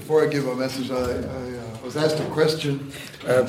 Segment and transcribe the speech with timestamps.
[0.00, 2.78] before I give a message, I, I was asked a question.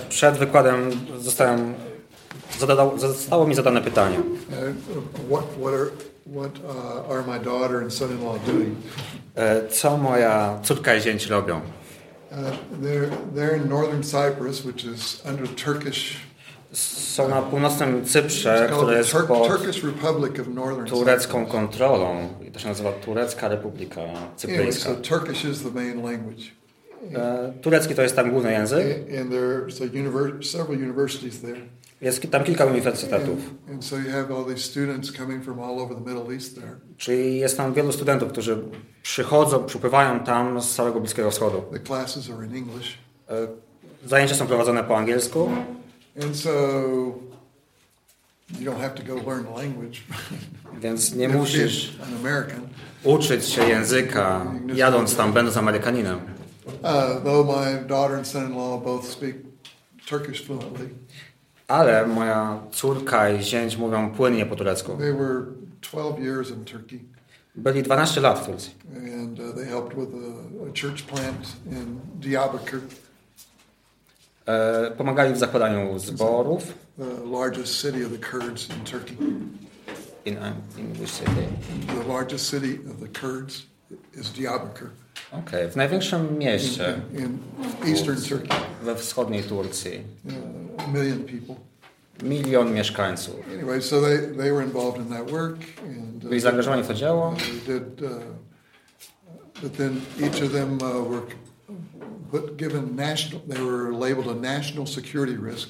[0.10, 1.74] Przed wykładem zostałem,
[2.60, 4.20] zadał, zostało mi zadane pytanie.
[4.20, 4.24] Uh,
[5.30, 5.92] what what are
[6.26, 8.76] what uh, are my daughter and son-in-law doing?
[9.36, 11.62] E, Co moja córka i zięć robią?
[12.32, 12.38] Uh,
[12.82, 16.18] they're they're in northern Cyprus, which is under Turkish.
[16.72, 19.48] Są na północnym Cyprze, które jest pod
[21.00, 22.30] turecką kontrolą.
[22.48, 24.02] I to się nazywa Turecka Republika
[24.36, 24.90] Cypryjska.
[27.14, 28.88] E, Turecki to jest tam główny język.
[32.02, 33.38] Jest tam kilka uniwersytetów.
[36.98, 38.58] Czyli jest tam wielu studentów, którzy
[39.04, 41.64] przychodzą, przypływają tam z całego Bliskiego Wschodu.
[43.30, 43.34] E,
[44.06, 45.50] Zajęcia są prowadzone po angielsku,
[46.24, 46.50] And so
[48.60, 50.02] you don't have to go learn the language.
[50.82, 52.68] więc nie musisz an American.
[53.04, 56.20] uczyć się języka, jadąc tam, będąc Amerykaninem.
[56.66, 59.36] Uh, though my daughter and son-in-law both speak
[60.06, 60.90] Turkish fluently,
[61.68, 64.98] Ale moja córka i zięć mówią płynnie po turecku.
[64.98, 65.42] they were
[65.82, 67.00] 12 years in Turkey,
[67.56, 68.74] Byli 12 lat w Turcji.
[68.96, 72.80] and uh, they helped with a, a church plant in Diyarbakir,
[74.98, 76.74] Pomagali w zakładaniu zborów.
[76.98, 79.18] the largest city of the Kurds in Turkey.
[80.26, 80.38] In
[80.80, 81.48] English city.
[81.88, 83.64] The largest city of the Kurds
[84.22, 84.88] is Diyarbakir
[85.32, 87.38] Okej, w największym mieście in, in
[87.94, 88.50] eastern Turkey.
[88.84, 90.04] we wschodniej Turcji.
[90.78, 91.56] A million people.
[92.24, 93.36] Milion mieszkańców.
[93.54, 95.58] Anyway, so they, they were involved in that work,
[95.88, 97.36] and uh, Byli zaangażowani w to dzieło.
[97.68, 98.02] did.
[98.02, 98.10] Uh,
[99.64, 101.22] but then each of them uh, were
[102.32, 103.42] put, given national.
[103.50, 105.70] They were labeled a national security risk,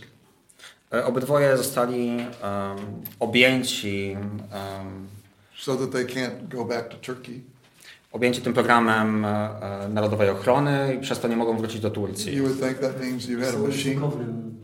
[0.91, 2.27] E, Obydwoje zostali em,
[3.19, 4.11] objęci,
[4.51, 5.07] em,
[5.57, 7.41] so that they can't go back to Turkey.
[8.11, 9.27] objęci tym programem e,
[9.85, 12.35] e, narodowej ochrony i przez to nie mogą wrócić do Turcji.
[12.35, 14.01] You would think that means you had a machine.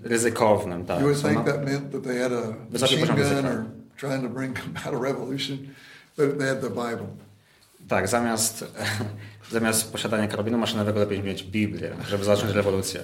[0.04, 1.00] Ryzykownym, tak.
[1.00, 3.66] You would think na- that meant that they had a machine gun or
[3.98, 5.58] trying to bring about a revolution,
[6.18, 7.08] but they had the Bible.
[7.88, 8.66] Tak, zamiast,
[9.52, 13.02] zamiast posiadania karabinu maszynowego lepiej mieć Biblię, żeby zacząć rewolucję.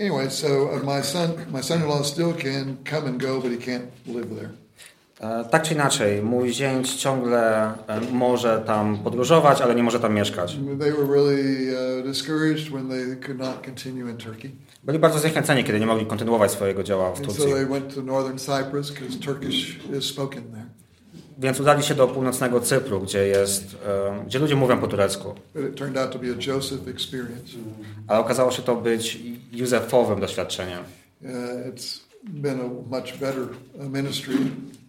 [0.00, 3.86] Anyway, so uh, my son, my son-in-law still can come and go, but he can't
[4.06, 4.50] live there.
[5.20, 10.14] E, Tak czy inaczej, mój zięć ciągle e, może tam podróżować, ale nie może tam
[10.14, 10.56] mieszkać.
[10.56, 10.78] Uh,
[14.84, 17.44] Byli bardzo zniechęceni, kiedy nie mogli kontynuować swojego dzieła w Turcji.
[21.38, 25.34] Więc udali się do północnego Cypru, gdzie, jest, e, gdzie ludzie mówią po turecku.
[28.08, 29.18] Ale okazało się to być
[29.52, 30.84] Józefowym doświadczeniem.
[31.22, 32.90] Uh, uh,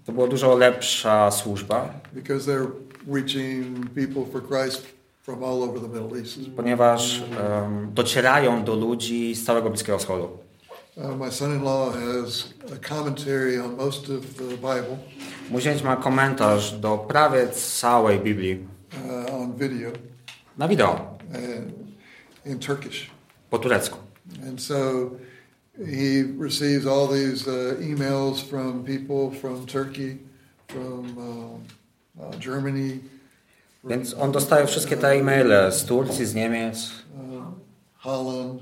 [0.06, 1.94] To była dużo lepsza służba,
[6.56, 10.30] ponieważ em, docierają do ludzi z całego Bliskiego Wschodu.
[10.96, 14.97] Uh, my son-in-law has a commentary on most of the Bible
[15.59, 18.68] Zięć ma komentarz do prawie całej Biblii
[19.28, 19.91] uh, on video
[20.58, 23.09] na wideo, uh, in Turkish.
[23.50, 23.97] po turecku.
[24.47, 24.75] And so
[25.78, 30.18] he receives all these uh, emails from people from Turkey,
[30.68, 33.00] from uh, uh, Germany,
[33.84, 37.44] Więc on dostaje wszystkie te e-maile z Turcji, z Niemiec, uh,
[37.97, 38.62] Holland.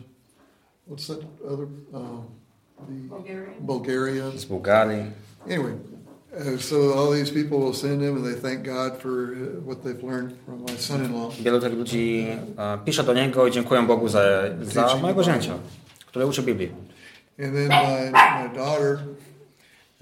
[0.87, 1.67] What's that other?
[1.93, 2.23] Um,
[2.87, 4.31] the Bulgaria.
[4.37, 5.03] z Bułgarii.
[5.45, 5.73] Anyway,
[11.43, 14.21] Wielu tych ludzi e, pisze do niego i dziękują Bogu za,
[14.61, 15.53] za mojego zięcia,
[16.05, 16.71] który uczy Biblii.
[17.39, 18.99] And then my, my daughter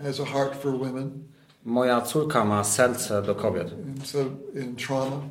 [0.03, 1.11] has a heart for women,
[1.65, 4.19] Moja córka ma serce do kobiet, and so
[4.55, 5.21] in trauma,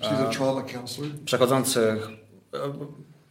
[0.00, 1.10] she's a trauma counselor.
[1.24, 2.08] przechodzących,
[2.54, 2.58] e,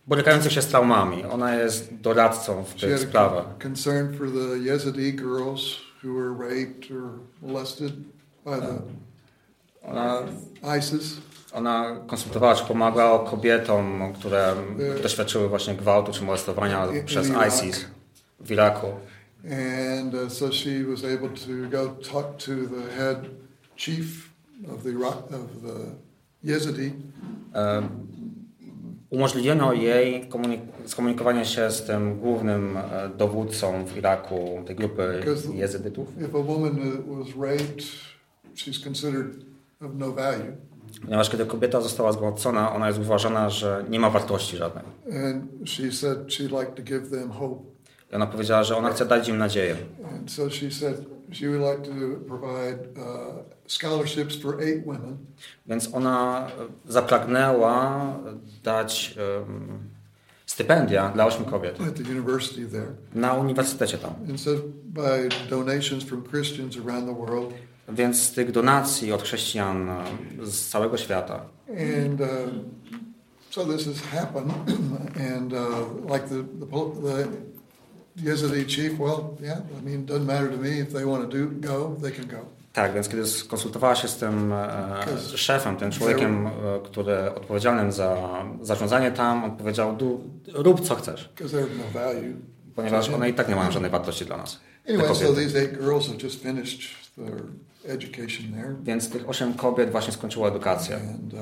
[0.08, 1.26] borykających się z traumami.
[1.26, 3.46] Ona jest doradcą w tych sprawach.
[3.60, 7.94] a concern for the Yazidi girls who were raped or molested
[8.46, 8.82] by the
[9.84, 10.22] Ona,
[10.78, 11.18] ISIS.
[11.54, 14.56] ona konsultowała czy pomagała kobietom, które
[15.04, 17.48] doświadczyły właśnie gwałtu czy molestowania In- in przez Iraq.
[17.48, 17.86] ISIS
[18.40, 18.88] w Iraku.
[20.00, 23.18] And uh, so she was able to go talk to the head
[23.78, 24.30] chief
[24.76, 25.96] of the Iraq, of the
[26.52, 26.92] Yazidi
[27.56, 27.82] E,
[29.10, 35.24] Umożliwiono jej komunik- skomunikowanie się z tym głównym e, dowódcą w Iraku tej grupy
[35.54, 36.08] jezydytów.
[36.18, 36.28] No.
[41.02, 44.84] Ponieważ kiedy kobieta została zgwałcona, ona jest uważana, że nie ma wartości żadnej.
[45.28, 47.64] And she said she'd like to give them hope.
[48.12, 49.76] I ona powiedziała, że ona chce dać im nadzieję.
[50.14, 50.96] And so she said
[51.32, 51.96] she would like to
[52.28, 55.18] provide uh, scholarships for eight women
[55.68, 56.48] Więc ona
[56.88, 58.14] zapragnęła
[58.64, 59.80] dać em,
[60.46, 62.92] stypendia dla ośmiu kobiet at the university there.
[63.16, 64.14] na uniwersytecie tam.
[64.30, 64.52] And so
[64.84, 67.54] by donations from Christians around the world.
[67.90, 69.90] Więc z tych donacji od chrześcijan
[70.44, 71.42] z całego świata.
[71.70, 72.28] And uh,
[73.50, 74.52] so this has happened.
[75.36, 76.66] and uh, like the, the,
[77.02, 77.28] the
[78.32, 81.38] Yazidi chief, well, yeah, I mean, it doesn't matter to me if they want to
[81.38, 82.46] do go, they can go.
[82.74, 85.06] Tak, więc kiedy skonsultowała się z tym e,
[85.36, 86.52] szefem, tym człowiekiem, e,
[86.86, 88.18] który odpowiedzialnym za
[88.62, 90.24] zarządzanie tam, on powiedział, "Du-
[90.54, 91.30] rób co chcesz,
[92.76, 94.60] ponieważ one i tak nie mają żadnej wartości dla nas.
[94.86, 95.42] te Anyway, so kobiety.
[95.46, 96.82] these eight girls have just finished
[97.16, 97.42] their
[97.86, 98.76] education there.
[98.84, 100.96] Więc tych osiem kobiet właśnie skończyło edukację.
[100.96, 101.40] And uh,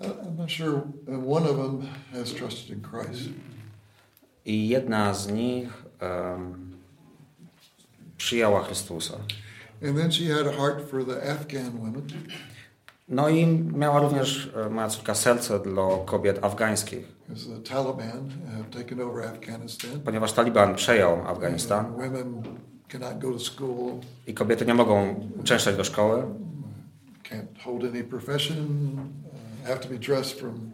[0.00, 1.82] I- I'm not sure, uh, one of them
[2.12, 3.28] has trusted in Christ.
[4.46, 6.72] I jedna z nich em,
[8.16, 9.14] przyjęła Chrystusa.
[9.82, 12.02] And then she had a heart for the Afghan women.
[13.08, 18.82] No i miała również e, moja córka serce dla kobiet afgańskich, Because the Taliban have
[18.82, 20.00] taken over Afghanistan.
[20.04, 22.42] ponieważ Taliban przejął Afganistan And women
[22.88, 23.92] cannot go to school,
[24.26, 26.22] i kobiety nie mogą uczęszczać do szkoły,
[27.30, 28.66] can't hold any profession,
[29.62, 30.70] uh, have to be dressed from.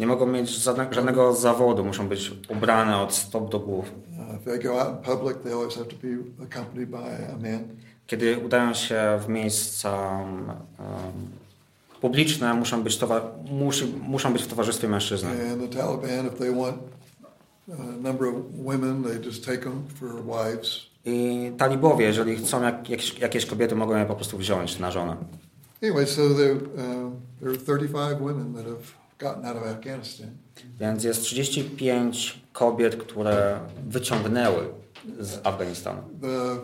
[0.00, 3.92] Nie mogą mieć żadne, żadnego zawodu, muszą być ubrane od stóp do głów.
[4.18, 4.38] Uh.
[8.06, 10.52] Kiedy udają się w miejsca em,
[12.00, 14.88] publiczne, muszą być, towa- musi, muszą być w towarzystwie
[20.22, 20.88] wives.
[21.04, 25.16] I talibowie, jeżeli chcą jak, jakieś, jakieś kobiety, mogą je po prostu wziąć na żonę.
[25.82, 28.97] Anyway, so there, um, there are 35 women that have
[30.80, 34.68] Więc jest 35 kobiet, które wyciągnęły
[35.20, 36.02] z Afganistanu.
[36.20, 36.56] The,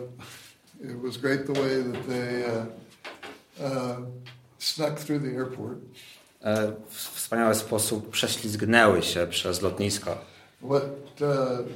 [0.87, 3.97] it was great the way that they uh, uh,
[4.59, 5.77] snuck through the airport.
[6.43, 10.17] E, W wspaniały sposób prześlizgnęły się przez lotnisko.
[10.61, 11.27] What uh,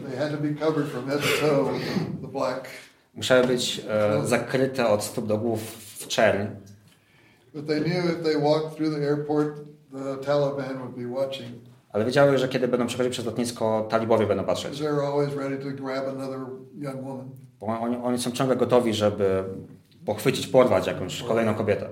[0.10, 1.80] they had to be covered from head to toe,
[2.22, 2.68] the black,
[3.16, 5.62] Musiały być e, zakryte od stóp do głów
[6.00, 6.48] w czerń,
[7.54, 9.60] but they knew if they walked through the airport,
[11.94, 14.82] ale wiedziały, że kiedy będą przechodzić przez lotnisko, talibowie będą patrzeć.
[17.60, 19.44] Bo oni, oni są ciągle gotowi, żeby
[20.06, 21.90] pochwycić, porwać jakąś kolejną kobietę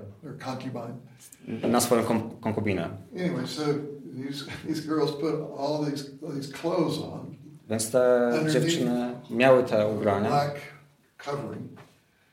[1.68, 2.88] na swoją kon- konkubinę.
[3.16, 3.62] Anyway, so
[4.16, 6.04] these these girls put all these
[6.34, 7.26] these clothes on,
[7.70, 10.30] Więc te dziewczyny miały te ubrania.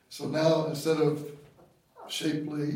[0.09, 1.13] So now instead of
[2.07, 2.67] shapely.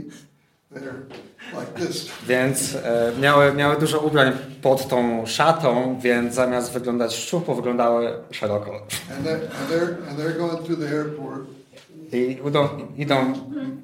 [2.28, 4.32] Więc e, miały, miały dużo ubrań
[4.62, 8.76] pod tą szatą, więc zamiast wyglądać szczupło, wyglądały szeroko.
[9.18, 11.42] And they're, and they're and they're going through the airport.
[12.12, 13.34] I idą, idą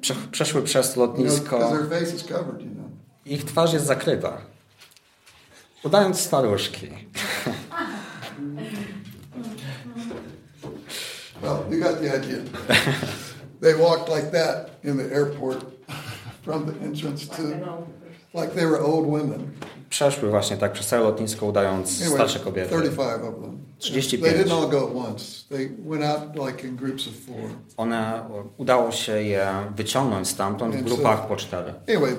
[0.00, 1.58] prze, przeszły przez You know, because lotnisko.
[1.58, 2.86] their face is covered, you know.
[3.26, 4.38] Ich twarz jest zakryta.
[5.84, 6.88] Udając staruszki.
[11.42, 12.38] Well, you got the idea.
[13.60, 15.75] they walked like that in the airport
[16.46, 17.42] from the entrance to
[18.40, 19.50] like they were old women.
[19.90, 22.68] Przeszły właśnie tak przez całe lotnisko, udając Anyway, starsze kobiety.
[22.68, 23.58] 35 of them.
[23.78, 24.34] 35.
[24.34, 25.24] They didn't all go at once.
[25.48, 27.50] They went out like in groups of four.
[27.76, 28.22] One,
[28.56, 31.74] udało się je wyciągnąć stamtąd w grupach po cztery.
[31.88, 32.16] Anyway,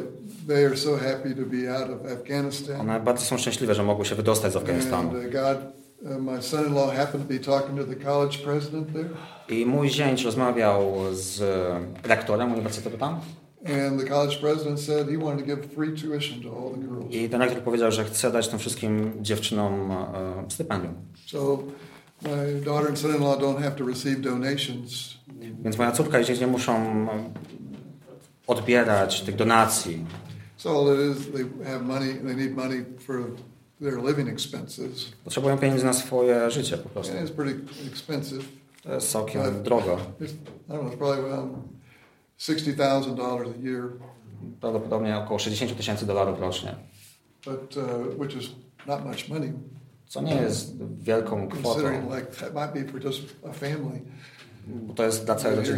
[0.47, 2.81] they are so happy to be out of Afghanistan.
[2.81, 5.09] One bardzo są szczęśliwe, że mogły się wydostać z And Afganistanu.
[5.09, 5.57] uh, God,
[6.01, 9.09] uh, my son-in-law happened to be talking to the college president there,
[9.49, 11.41] I mój zięć rozmawiał z
[12.03, 13.19] rektorem uniwersytetu tam
[13.67, 17.13] and the college president said he wanted to give free tuition to all the girls.
[17.13, 20.05] i ten rektor powiedział, że chce dać tym wszystkim dziewczynom e,
[20.49, 20.93] stypendium.
[21.25, 21.63] So
[22.21, 25.17] my daughter and son-in-law don't have to receive donations.
[25.63, 27.07] Więc moja córka i dzieci nie muszą e,
[28.47, 30.05] odbierać tych donacji.
[30.57, 33.31] So all it is, they have money, they need money for
[33.81, 35.11] their living expenses.
[35.23, 37.17] Potrzebują pieniędzy na swoje życie po prostu.
[37.17, 38.43] And it's pretty expensive.
[38.83, 39.97] To jest całkiem drogo.
[40.21, 40.23] I
[40.73, 41.76] don't know, it's probably around
[42.37, 43.83] $60,000 a year,
[44.61, 46.75] Prawdopodobnie około 60 tysięcy dolarów rocznie.
[47.45, 48.49] but, uh, which is
[48.87, 49.53] not much money.
[50.07, 54.01] Co nie jest wielką kwotą, like that might be for just a family.
[54.67, 55.77] bo to jest dla całej rodziny.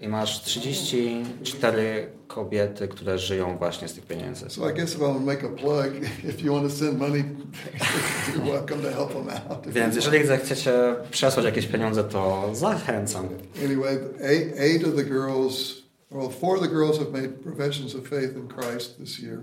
[0.00, 1.38] Have 35 girls living on that.
[1.40, 4.50] I masz 34 kobiety, które żyją właśnie z tych pieniędzy.
[4.50, 5.86] So I guess if I make a plug,
[6.30, 7.24] if you want to send money,
[8.34, 9.68] you're welcome to help them out.
[9.68, 13.28] Więc jeżeli chcecie przesłać jakieś pieniądze, to zachęcam.
[13.64, 15.74] Anyway, eight, eight of the girls,
[16.10, 19.38] well, four of the girls have made professions of faith in Christ this year,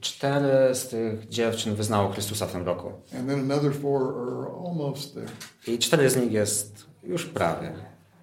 [0.00, 2.92] Cztery z tych dziewczyn wyznało Chrystusa w tym roku.
[3.18, 5.28] and then another four are almost there.
[5.66, 7.72] I cztery z nich jest już prawie.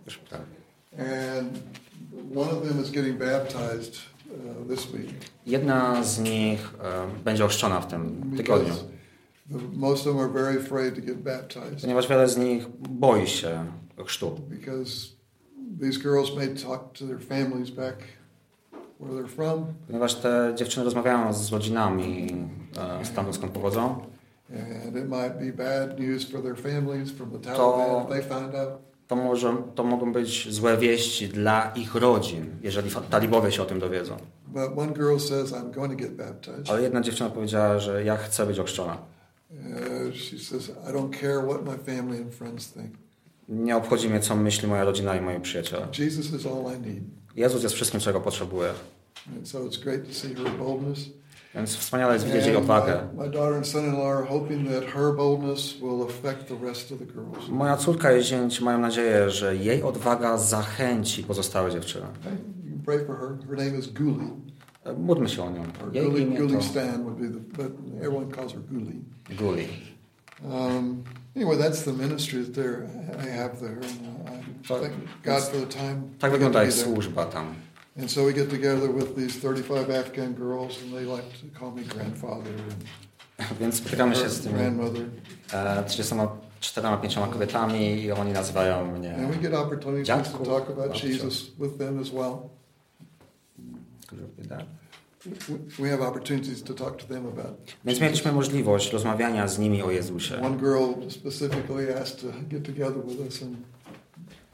[0.06, 0.61] Już prawie.
[0.98, 1.60] And
[2.36, 3.96] one of them is getting baptized
[4.30, 5.10] uh, this week.
[5.46, 8.74] Jedna z nich e, będzie ochrzczona w tym tygodniu,
[9.52, 11.82] the, most of them are very afraid to get baptized.
[11.82, 13.66] ponieważ wiele z nich boi się
[14.06, 14.40] chrztu.
[14.50, 15.08] Because
[15.82, 17.96] these girls may talk to their families back
[19.00, 19.66] where they're from.
[19.88, 22.28] Ponieważ te dziewczyny rozmawiają z rodzinami
[23.02, 24.06] e, stamtąd skąd pochodzą,
[24.86, 28.22] And it might be bad news for their families from the To- Taliban if they
[28.40, 28.91] find out.
[29.12, 33.80] To, może, to mogą być złe wieści dla ich rodzin, jeżeli talibowie się o tym
[33.80, 34.18] dowiedzą.
[35.20, 35.54] Says.
[36.70, 38.98] Ale jedna dziewczyna powiedziała, że ja chcę być ochrzczona.
[39.50, 42.92] Uh, she says, I don't care what my family and friends think.
[43.50, 45.88] Nie obchodzi mnie, co myśli moja rodzina i moi przyjaciele.
[46.00, 47.04] Jesus is all I need.
[47.36, 48.70] Jezus jest wszystkim, czego potrzebuję.
[49.36, 51.00] And so it's great to see her boldness.
[51.56, 53.00] Więc wspaniale jest widzieć jej odwagę.
[57.06, 57.50] girls.
[57.50, 62.06] Moja córka i zięć mają nadzieję, że jej odwaga zachęci pozostałe dziewczyny.
[62.86, 63.38] Pray for her.
[63.48, 64.30] Her name is Guli.
[64.98, 65.64] Módlmy się o nią.
[65.94, 69.02] Jej Guli, imię Guli to Stan would be the, but everyone calls her Guli.
[69.30, 69.68] Guli.
[70.44, 71.04] Um,
[71.36, 72.88] anyway, that's the ministry that there
[73.26, 73.78] I have there.
[73.78, 74.94] And uh, I thank
[75.24, 76.02] God for the time.
[76.20, 77.46] Tak wygląda ich służba tam.
[78.00, 81.72] And so we get together with these 35 Afghan girls, and they like to call
[81.72, 82.84] me grandfather and
[83.60, 85.02] Więc spotykamy się z tymi grandmother.
[85.54, 85.84] e,
[86.62, 89.16] 34-5 kobietami i oni nazywają mnie...
[89.16, 91.04] And we get opportunities to Dziadku, talk about.
[91.04, 92.38] Jesus with them as well.
[94.12, 97.76] We- We have opportunities to talk to them about.
[97.86, 100.42] Więc mieliśmy możliwość rozmawiania z nimi o Jezusie.
[100.42, 103.68] One girl specifically asked to get together with us, and we talked about
[104.28, 104.51] that.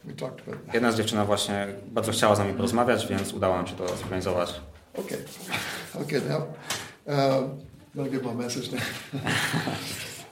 [0.73, 4.61] Jedna z dziewczyna właśnie bardzo chciała z nami porozmawiać, więc udało nam się to zorganizować.
[4.93, 5.17] Okay,
[6.01, 6.21] okay.
[6.29, 6.41] Now,
[7.95, 8.81] um, give my message now.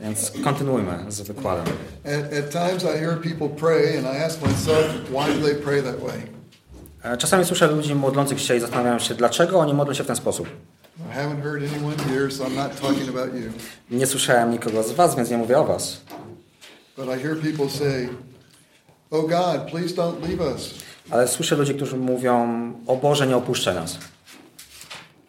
[0.02, 1.66] Więc kontynuujmy z wykładem.
[2.06, 5.84] At, at times, I hear people pray, and I ask myself, why do they pray
[5.84, 6.22] that way?
[7.04, 10.16] E, Czasami słyszę ludzi modlących się i zastanawiam się, dlaczego oni modlą się w ten
[10.16, 10.48] sposób.
[13.92, 16.02] Nie słyszałem nikogo z was, więc nie mówię o was.
[16.98, 18.10] But I hear people say,
[19.12, 20.74] "Oh God, please don't leave us."
[21.12, 23.98] Ale słyszę ludzi, którzy mówią, o Boże, nie opuszczaj nas.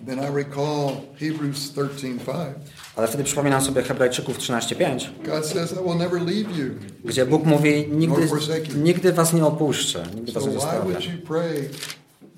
[0.07, 0.91] Then I recall
[1.21, 2.55] Hebrews 13:5.
[2.97, 6.67] Ale wtedy przypominam sobie Hebrajczyków 13.5, God says, "I will never leave you."
[7.05, 8.29] gdzie Bóg mówi, nigdy,
[8.77, 10.81] nigdy was nie opuszczę, nigdy was nie why zostawię.
[10.93, 11.69] would you pray,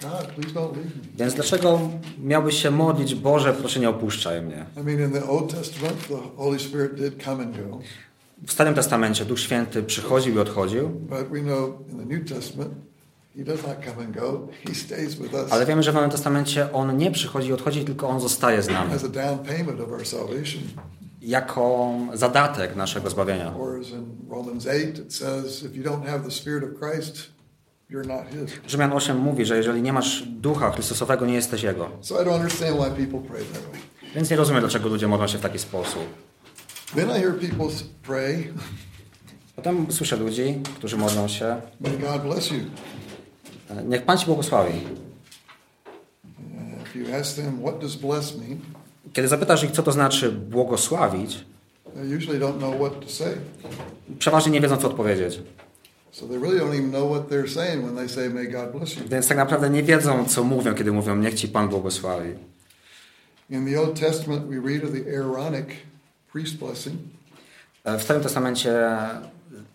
[0.00, 1.02] God, please don't leave me?
[1.16, 1.80] Więc dlaczego
[2.22, 4.64] miałbyś się modlić, Boże, proszę nie opuszczaj mnie?
[4.76, 7.78] I mean, in the Old Testament, the Holy Spirit did come and go,
[8.46, 10.90] W Starym Testamencie Duch Święty przychodził i odchodził,
[15.50, 18.68] ale wiemy, że w Nowym Testamencie On nie przychodzi i odchodzi, tylko On zostaje z
[18.68, 18.90] nami.
[21.22, 23.54] Jako zadatek naszego zbawienia.
[23.56, 27.30] Or as in Romans 8, it says, if you don't have the Spirit of Christ,
[27.90, 28.70] you're not His.
[28.70, 31.90] Rzymian 8 mówi, że jeżeli nie masz Ducha Chrystusowego, nie jesteś Jego.
[34.14, 36.27] Więc nie rozumiem, dlaczego ludzie modlą się w taki sposób.
[36.94, 37.66] Then I hear people
[38.02, 38.52] pray,
[39.56, 42.58] Potem słyszę ludzi, którzy modlą się, may God bless you.
[43.70, 44.72] e, niech Pan Ci błogosławi.
[46.82, 48.58] If you ask them, what does bless mean,
[49.12, 51.44] Kiedy zapytasz ich, co to znaczy błogosławić,
[51.94, 53.34] they usually don't know what to say.
[54.18, 55.40] przeważnie nie wiedzą, co odpowiedzieć.
[56.10, 58.96] So they really don't even know what they're saying when they say, may God bless
[58.96, 59.02] you.
[59.08, 62.30] Więc tak naprawdę nie wiedzą, co mówią, kiedy mówią, niech Ci Pan błogosławi.
[63.50, 65.97] In the Old Testament, we read of the Aaronic priest blessing.
[67.98, 68.88] W Starym Testamencie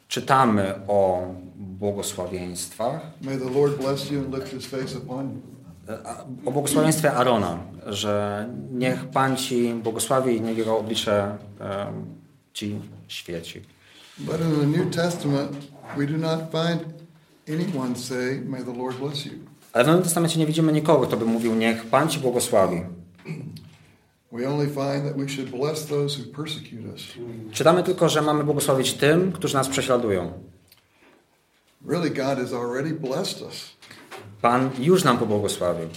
[0.07, 5.41] czytamy o błogosławieństwach, May the Lord bless you and lift his face upon you.
[5.93, 5.99] e,
[6.45, 7.57] o błogosławieństwie Arona,
[7.87, 11.85] że niech Pan Ci błogosławi i niech Jego oblicze e,
[12.53, 13.61] Ci świeci.
[14.17, 15.51] But in the New Testament,
[15.97, 16.83] we do not find
[17.49, 19.31] anyone say, may the Lord bless you.
[19.73, 22.81] Ale w Nowym Testamencie nie widzimy nikogo, kto by mówił, niech Pan Ci błogosławi.
[27.51, 30.31] Czytamy tylko, że mamy błogosławić tym, którzy nas prześladują.
[31.87, 33.69] Really, God has already blessed us.
[34.41, 35.87] Pan już nam pobłogosławił.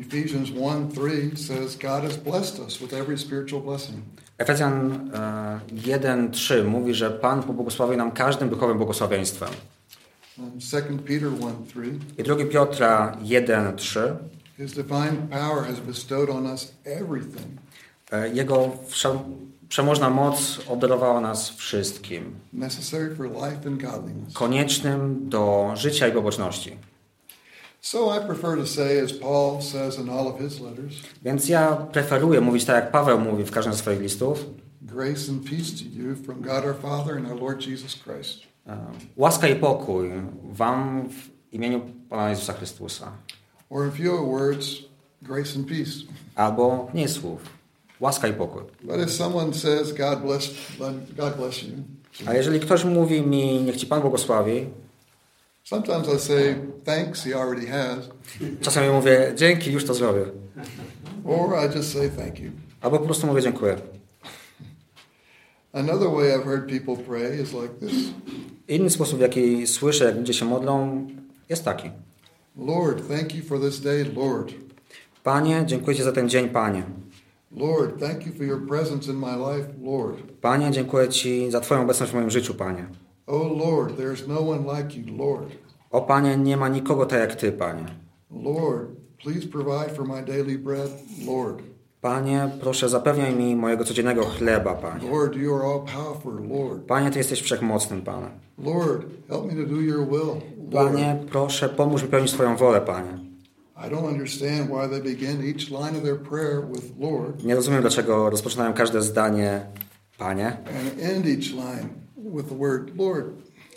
[0.00, 3.98] Ephesians 1 3 says, God has blessed us with every spiritual blessing.
[4.38, 9.48] Efezjan e, 1:3 mówi, że Pan pobłogosławił nam każdym duchowym błogosławieństwem.
[10.38, 14.16] 2 Peter 1 3, I 2 Piotra 1:3
[14.58, 17.58] His divine power has bestowed on us everything
[18.12, 18.70] e, Jego
[19.68, 24.34] przemożna moc obdarowała nas wszystkim, necessary for life and godliness.
[24.34, 26.76] koniecznym do życia i poboczności.
[27.80, 31.76] So I prefer to say, as Paul says in all of his letters, Więc ja
[31.92, 34.44] preferuję mówić tak, jak Paweł mówi w każdym ze swoich listów.
[34.82, 38.38] grace and peace to you from God our Father and our Lord Jesus Christ.
[38.66, 38.76] E,
[39.16, 40.10] Łaska i pokój
[40.44, 41.12] Wam w-
[41.50, 43.12] w imieniu Pana Jezusa Chrystusa.
[43.70, 44.66] Or in fewer words,
[45.22, 45.90] grace and peace.
[46.34, 47.40] Albo nie słów.
[48.00, 48.62] Łaska i pokój.
[48.82, 50.50] But if someone says, God bless,
[51.16, 51.68] God bless you,
[52.26, 54.66] A jeżeli ktoś mówi mi, niech Ci Pan błogosławi,
[55.64, 57.98] sometimes I say, thanks, he already has.
[58.60, 60.24] czasami mówię, dzięki, już to zrobię.
[61.24, 62.50] Or I just say thank you.
[62.80, 63.76] Albo po prostu mówię dziękuję.
[65.72, 67.92] Another way I've heard people pray is like this
[68.68, 71.06] Inny sposób, w jaki słyszę, jak ludzie się modlą,
[71.48, 71.90] jest taki.
[72.58, 74.52] Lord, thank you for this day, Lord.
[75.24, 76.82] Panie, dziękuję Ci za ten dzień, Panie.
[77.52, 80.18] Lord, thank you for your presence in my life, Lord.
[80.40, 82.86] Panie, dziękuję Ci za Twoją obecność w moim życiu, Panie.
[83.26, 85.52] Oh Lord, there's no one like you, Lord.
[85.90, 87.86] O Panie, nie ma nikogo tak jak Ty, Panie.
[88.30, 88.86] Lord,
[89.24, 90.90] please provide for my daily bread,
[91.26, 91.62] Lord.
[92.00, 95.10] Panie, proszę zapewniaj mi mojego codziennego chleba, Panie.
[95.10, 96.82] Lord, you are all powerful, Lord.
[96.86, 98.26] Panie, Ty jesteś wszechmocnym, Panie.
[98.58, 100.40] Lord, help me to do your will.
[100.70, 100.92] Lord.
[100.92, 103.18] Panie, proszę pomóż mi pełnić Twoją wolę, Panie.
[107.44, 109.66] Nie rozumiem, dlaczego rozpoczynają każde zdanie
[110.18, 110.56] Panie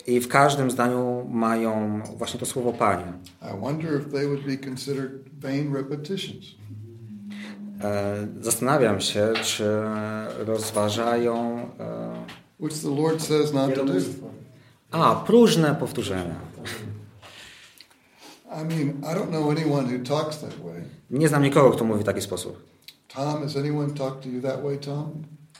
[0.06, 3.12] i w każdym zdaniu mają właśnie to słowo Panie.
[8.40, 9.64] Zastanawiam się, czy
[10.38, 11.58] rozważają.
[11.80, 12.24] e,
[12.60, 13.92] which the Lord says not to do.
[14.90, 16.34] A, próżne powtórzenia.
[18.60, 20.82] I mean, I don't know anyone who talks that way.
[21.10, 22.62] Nie znam nikogo, kto mówi w taki sposób.
[23.08, 25.12] Tom, has anyone talked to you that way, Tom?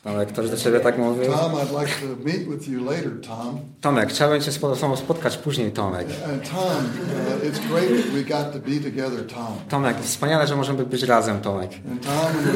[0.05, 1.27] Ale ktoś do ciebie tak mówi.
[1.27, 3.61] Tom, I'd like to meet with you later, Tom.
[3.81, 6.07] Tomek, chciałem cię z tobą spotkać później, Tomek.
[6.33, 9.59] And Tom, uh, it's great that we got to be together, Tom.
[9.69, 11.71] Tomek, wspaniale, że możemy być razem, Tomek.
[11.91, 12.55] And Tom,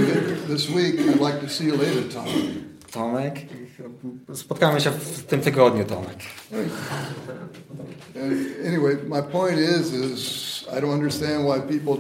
[0.49, 2.25] this week, I'd like to see you later, Tom.
[2.93, 3.35] Tomek,
[4.35, 6.17] spotkamy się w tym tygodniu, Tomek.
[8.67, 11.97] Anyway, my point is, is I don't understand why people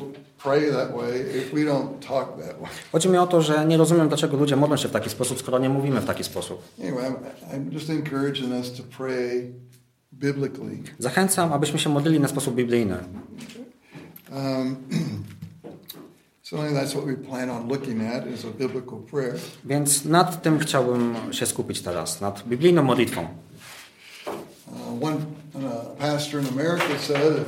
[2.92, 5.58] Chodzi mi o to, że nie rozumiem, dlaczego ludzie modlą się w taki sposób, skoro
[5.58, 6.62] nie mówimy w taki sposób.
[10.98, 12.96] Zachęcam, abyśmy się modlili na sposób biblijny.
[19.64, 23.28] Więc nad tym chciałbym się skupić teraz, nad biblijną modlitwą.
[24.66, 25.16] Uh, one
[25.54, 27.44] uh, pastor in America said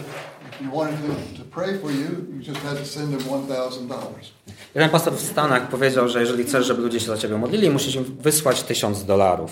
[0.61, 3.89] you wanted him to pray for you, you just had to send him one thousand
[3.89, 4.33] dollars.
[4.75, 7.95] Jeden pastor w Stanach powiedział, że jeżeli chcesz, żeby ludzie się za ciebie modlili, musisz
[7.95, 9.51] im wysłać tysiąc dolarów.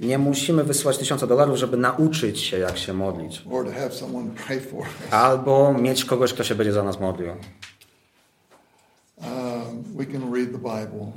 [0.00, 3.42] Nie musimy wysłać tysiąca dolarów, żeby nauczyć się, jak się modlić.
[5.10, 7.28] Albo mieć kogoś, kto się będzie za nas modlił.
[9.16, 9.84] Um.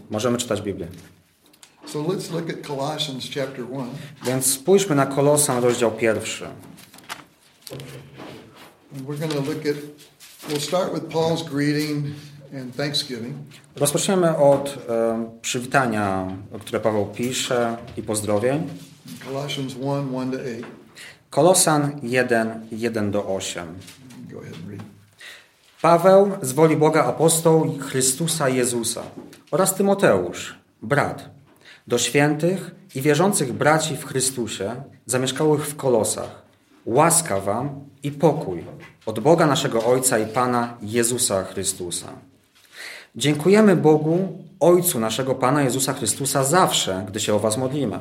[0.09, 0.87] Możemy czytać Biblię.
[1.87, 3.89] So let's look at Colossians chapter one.
[4.25, 6.47] Więc spójrzmy na Kolosan, rozdział pierwszy.
[9.07, 9.75] We're going to look at,
[10.49, 12.05] we'll start with Paul's greeting
[12.61, 13.33] and thanksgiving.
[13.75, 16.27] Rozpoczniemy od e, przywitania,
[16.59, 18.69] które Paweł pisze i pozdrowień.
[19.25, 20.89] Colossians 1 1 to 8.
[21.29, 23.65] Kolosan 1, 1 do 8.
[24.31, 24.81] Go ahead and read.
[25.81, 29.03] Paweł z woli Boga apostoł Chrystusa Jezusa
[29.51, 31.36] oraz Tymoteusz, brat,
[31.87, 36.41] do świętych i wierzących braci w Chrystusie, zamieszkałych w Kolosach.
[36.85, 37.69] Łaska wam
[38.03, 38.63] i pokój
[39.05, 42.07] od Boga naszego Ojca i Pana Jezusa Chrystusa.
[43.15, 47.99] Dziękujemy Bogu, Ojcu naszego Pana Jezusa Chrystusa zawsze, gdy się o was modlimy.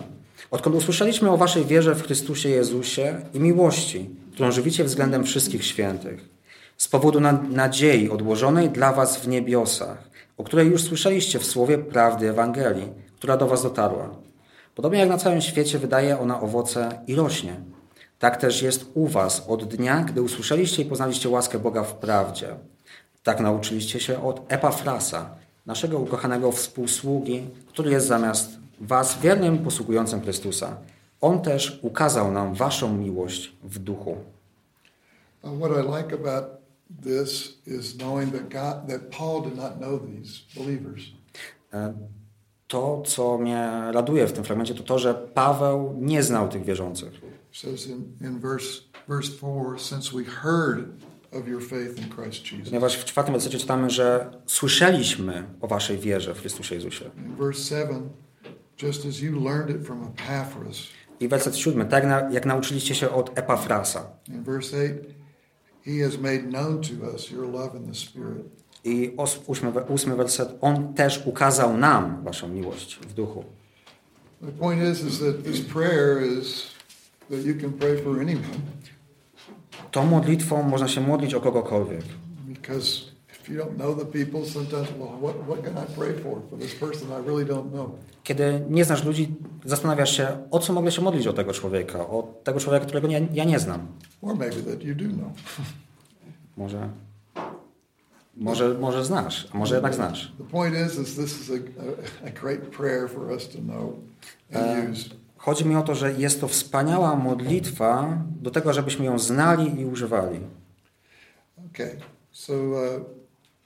[0.51, 6.29] Odkąd usłyszeliśmy o waszej wierze w Chrystusie Jezusie i miłości, którą żywicie względem wszystkich świętych,
[6.77, 11.79] z powodu na- nadziei odłożonej dla was w niebiosach, o której już słyszeliście w słowie
[11.79, 14.11] prawdy Ewangelii, która do was dotarła.
[14.75, 17.57] Podobnie jak na całym świecie wydaje ona owoce i rośnie.
[18.19, 22.57] Tak też jest u was od dnia, gdy usłyszeliście i poznaliście łaskę Boga w prawdzie.
[23.23, 25.31] Tak nauczyliście się od Epafrasa,
[25.67, 28.51] naszego ukochanego współsługi, który jest zamiast
[28.81, 30.77] was wiernym posługującym Chrystusa.
[31.21, 34.17] On też ukazał nam waszą miłość w duchu.
[35.43, 36.45] What I like about
[37.03, 41.03] this is knowing that God, that Paul did not know these believers.
[42.67, 47.15] To, co mnie raduje w tym fragmencie, to to, że Paweł nie znał tych wierzących.
[47.15, 50.89] It says in, in verse, verse 4, since we heard
[51.33, 52.69] of your faith in Christ Jesus.
[52.69, 57.05] Ponieważ w czwartym wersecie czytamy, że słyszeliśmy o waszej wierze w Chrystusie Jezusie.
[57.17, 58.11] In verse 7,
[58.83, 60.77] just as you learned it from Epaphras.
[61.21, 64.11] I werset siódmy, tak jak nauczyliście się od Epafrasa.
[64.29, 64.99] In verse 8,
[65.85, 68.47] he has made known to us your love in the Spirit.
[68.87, 73.45] I os, ósmy, ósmy werset, on też ukazał nam waszą miłość w duchu.
[74.41, 76.67] The point is, is that this prayer is
[77.31, 78.59] that you can pray for anyone.
[79.91, 82.03] Tą modlitwą można się modlić o kogokolwiek.
[82.49, 83.03] Because
[83.41, 86.39] if you don't know the people, sometimes, well, what, what can I pray for?
[86.51, 87.91] For this person I really don't know.
[88.25, 92.35] Kiedy nie znasz ludzi, zastanawiasz się, o co mogę się modlić o tego człowieka, o
[92.45, 93.87] tego człowieka, którego nie, ja nie znam.
[94.23, 95.33] Or maybe that you do know.
[96.57, 96.89] Może,
[98.37, 100.33] może, może znasz, a może jednak znasz.
[100.39, 103.95] The point is, is this is a, a, a great prayer for us to know
[104.55, 105.11] and use.
[105.37, 109.85] Chodzi mi o to, że jest to wspaniała modlitwa do tego, żebyśmy ją znali i
[109.85, 110.41] używali.
[111.71, 111.97] Okay,
[112.33, 112.79] so, uh,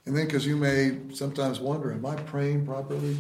[0.07, 3.15] and then because you may sometimes wonder, am I praying properly?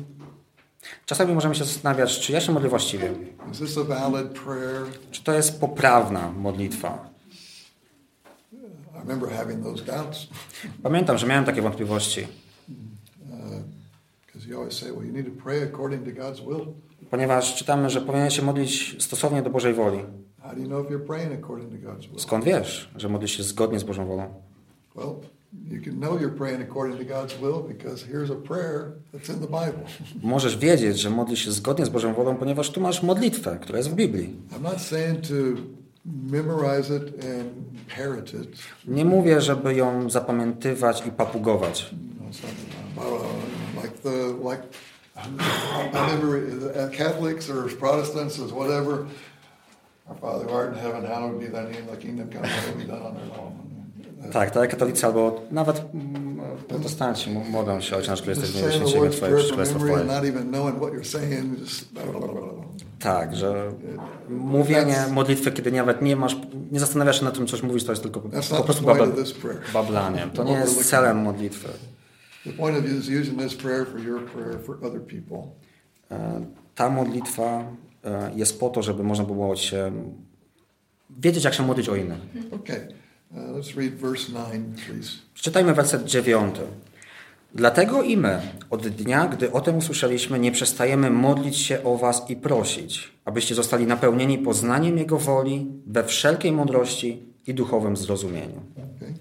[1.06, 3.12] Czasami możemy się zastanawiać, czy ja się modlę właściwie,
[3.52, 4.82] Is this a valid prayer?
[5.10, 7.10] czy to jest poprawna modlitwa.
[8.52, 8.89] I remember having those doubts
[10.82, 12.26] Pamiętam, że miałem takie wątpliwości,
[16.46, 16.66] will.
[17.10, 19.98] ponieważ czytamy, że powinien się modlić stosownie do Bożej woli.
[20.42, 22.18] How do you know if you're praying according to God's will?
[22.18, 24.34] Skąd wiesz, że modlisz się zgodnie z Bożą wolą?
[24.96, 25.14] Well,
[25.68, 29.40] you can know you're praying according to God's will because here's a prayer that's in
[29.40, 29.84] the Bible.
[30.22, 33.90] Możesz wiedzieć, że modlisz się zgodnie z Bożą wolą, ponieważ tu masz modlitwę, która jest
[33.90, 34.36] w Biblii.
[34.50, 35.34] I'm not saying to
[36.30, 37.50] memorize it and
[37.96, 38.58] parrot it.
[38.88, 41.92] Nie mówię, żeby ją zapamiętywać i papugować.
[41.92, 42.70] You know, something
[43.82, 44.62] like the like
[45.16, 49.06] I remember Catholics or Protestants or whatever.
[50.08, 51.86] Our Father who art in heaven, hallowed be thy name.
[51.86, 53.38] Thy kingdom come, thy will be done on earth.
[53.38, 55.82] Uh, Tak, tak, katolicy albo nawet
[56.68, 61.30] protestanci modlą się, w święcie the imię words Twoje, memory and Twoje.
[62.98, 63.72] Tak, że
[64.28, 66.36] mówienie modlitwy, kiedy nawet nie masz,
[66.72, 69.14] nie zastanawiasz się nad tym, coś mówisz, to jest tylko po prostu point babla, of
[69.14, 69.62] this prayer.
[69.72, 70.30] bablaniem.
[70.30, 71.68] To nie jest celem modlitwy.
[76.10, 77.64] E, Ta modlitwa
[78.04, 79.92] e, jest po to, żeby można było się
[81.18, 82.18] wiedzieć, jak się modlić o innych.
[82.52, 82.88] Okay,
[83.36, 85.10] uh, let's read verse 9, please.
[85.34, 86.60] Przeczytajmy werset dziewiąty.
[87.54, 88.40] Dlatego i my,
[88.70, 93.54] od dnia, gdy o tym usłyszeliśmy, nie przestajemy modlić się o was i prosić, abyście
[93.54, 98.62] zostali napełnieni poznaniem Jego woli we wszelkiej mądrości i duchowym zrozumieniu.
[98.76, 99.14] Okay,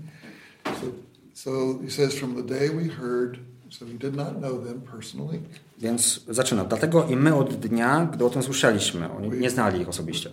[0.64, 0.88] so,
[1.34, 3.38] so he says, from the day we heard,
[3.70, 5.40] so we did not know them personally.
[5.78, 6.64] Więc zaczyna.
[6.64, 10.30] Dlatego i my od dnia, gdy o tym słyszeliśmy, oni nie znali ich osobiście,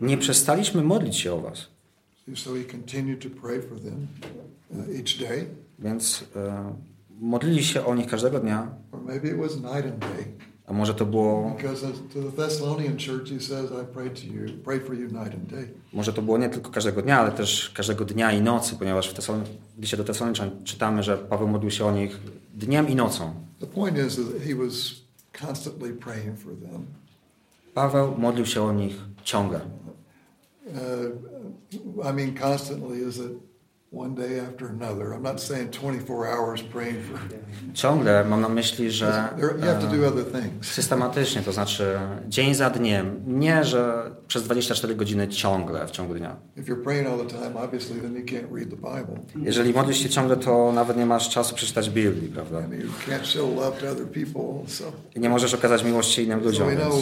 [0.00, 1.73] nie przestaliśmy modlić się o was.
[2.34, 4.06] So he continued to pray for them
[4.70, 5.46] uh, each day,
[5.78, 6.74] Więc e,
[7.20, 10.24] modlili się o nich każdego dnia, or maybe it was night and day.
[10.66, 14.20] a może to było, Because as to the Thessalonian church, he says, I pray to
[14.34, 15.68] you, pray for you night and day.
[15.92, 19.14] może to było nie tylko każdego dnia, ale też każdego dnia i nocy, ponieważ w
[19.14, 19.44] Tesalon-
[19.78, 22.20] liście do Tesaloniczan czytamy, że Paweł modlił się o nich
[22.54, 23.34] dniem i nocą.
[23.60, 24.74] The point is that he was
[25.46, 26.86] constantly praying for them.
[27.74, 29.60] Paweł modlił się o nich ciągle.
[30.66, 31.10] Uh,
[32.02, 33.36] I mean, constantly is it
[33.94, 35.12] one day after another?
[35.14, 37.18] I'm not saying 24 hours praying for.
[37.74, 39.28] Ciągle mam na myśli, że
[40.62, 46.36] systematycznie, to znaczy dzień za dniem, nie, że przez 24 godziny ciągle w ciągu dnia.
[49.42, 52.62] Jeżeli modlisz się ciągle, to nawet nie masz czasu przeczytać Biblii, prawda?
[55.16, 56.94] I nie możesz okazać miłości innym ludziom, więc,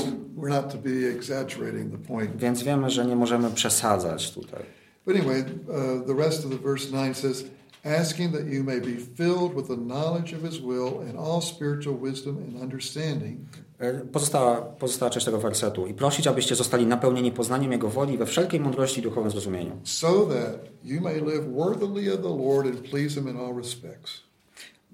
[2.36, 4.81] więc wiemy, że nie możemy przesadzać tutaj.
[5.06, 7.44] But anyway, uh, the rest of the verse 9 says,
[7.84, 11.96] asking that you may be filled with the knowledge of his will and all spiritual
[12.02, 13.38] wisdom and understanding,
[13.80, 15.86] E, Pozostała, pozostała część tego wersetu.
[15.86, 19.72] I prosić, abyście zostali napełnieni poznaniem Jego woli we wszelkiej mądrości i duchowym zrozumieniu.
[19.84, 24.20] so that you may live worthily of the Lord and please him in all respects.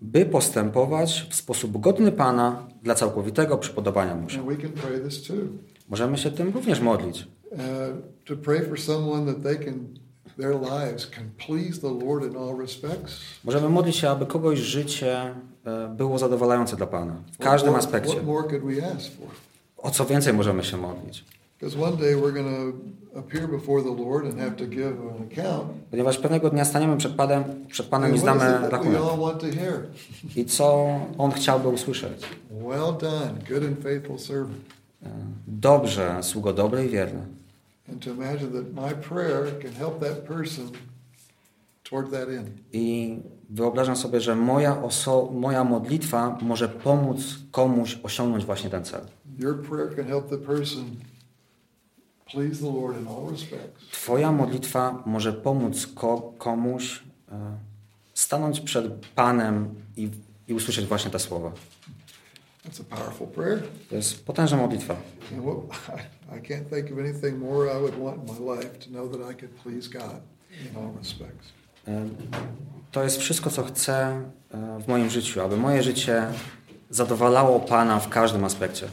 [0.02, 4.42] By postępować w sposób godny Pana dla całkowitego przypodobania Mu się.
[5.88, 7.26] Możemy się tym również modlić.
[7.52, 7.58] Uh,
[8.24, 9.98] to pray for someone that they can,
[10.38, 13.20] their lives can please the Lord in all respects.
[13.44, 15.34] Możemy modlić się, aby kogoś życie
[15.64, 17.16] e, było zadowalające dla Pana.
[17.32, 18.12] W każdym What aspekcie.
[18.12, 19.26] What more could we ask for?
[19.76, 21.24] O co więcej możemy się modlić?
[25.90, 29.00] Ponieważ pewnego dnia staniemy przed Panem, przed Panem i zdamy rachunek.
[30.36, 30.86] I co
[31.18, 32.22] On chciałby usłyszeć?
[32.50, 34.58] Well done, good and faithful servant.
[35.02, 35.08] E,
[35.46, 37.37] Dobrze, sługo dobry i wierny.
[42.72, 43.16] I
[43.50, 47.18] wyobrażam sobie, że moja, oso- moja modlitwa może pomóc
[47.50, 49.00] komuś osiągnąć właśnie ten cel.
[49.38, 50.84] Your prayer can help the person
[52.32, 53.90] please the Lord in all respects.
[53.92, 57.58] Twoja modlitwa może pomóc ko- komuś e,
[58.14, 60.10] stanąć przed Panem i,
[60.48, 61.52] i usłyszeć właśnie te słowa.
[62.68, 63.62] That's a powerful prayer.
[63.90, 64.96] To jest potężna modlitwa.
[65.32, 65.56] And what,
[65.88, 69.08] I, I can't think of anything more I would want in my life to know
[69.08, 70.20] that I could please God
[70.70, 71.48] in all respects.
[72.92, 76.26] To jest wszystko, co chcę e, w moim życiu, aby moje życie
[76.90, 78.88] zadowalało Pana w każdym aspekcie.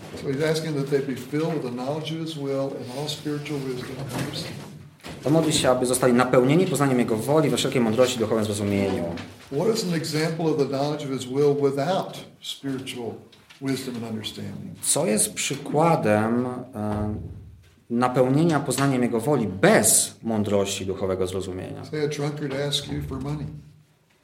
[5.23, 9.03] To modli się, aby zostali napełnieni poznaniem Jego woli we wszelkiej mądrości, duchowym zrozumieniu.
[9.51, 13.44] What is an example of the knowledge of his will without spiritual wisdom and understanding?
[14.82, 17.15] Co jest przykładem e,
[17.89, 21.82] napełnienia poznaniem Jego woli bez mądrości duchowego zrozumienia?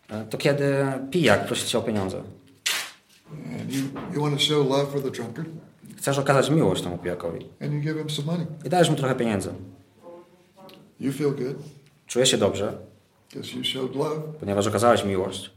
[0.10, 0.76] E, To kiedy
[1.12, 2.22] pijak prosi Cię o pieniądze.
[5.98, 7.46] Chcesz okazać miłość temu pijakowi
[8.66, 9.50] i dajesz mu trochę pieniędzy.
[11.00, 11.58] You feel good
[12.08, 12.78] Czuje się dobrze,
[14.40, 15.52] ponieważ okazałeś miłość,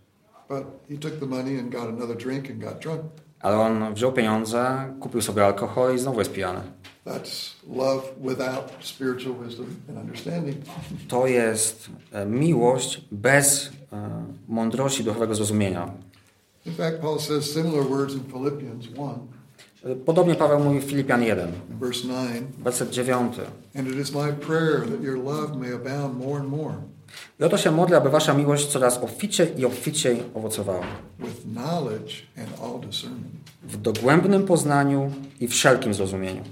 [0.49, 3.01] but he took the money and got another drink and got drunk.
[3.45, 6.61] Ale on wziął pieniądze, kupił sobie alkohol i znowu jest pijany.
[11.09, 15.91] To jest e, miłość bez e, mądrości duchowego zrozumienia.
[16.67, 19.35] In fact, Paul says similar words in Philippians 1
[19.85, 22.43] E, Podobnie Paweł mówi w Filipian 1, in verse 9.
[22.59, 23.33] werset 9.
[23.75, 26.75] And it is my prayer that your love may abound more and more
[27.41, 30.87] I oto się modlę, aby wasza miłość coraz obficiej i obficiej owocowała.
[33.63, 36.43] W dogłębnym poznaniu i wszelkim zrozumieniu.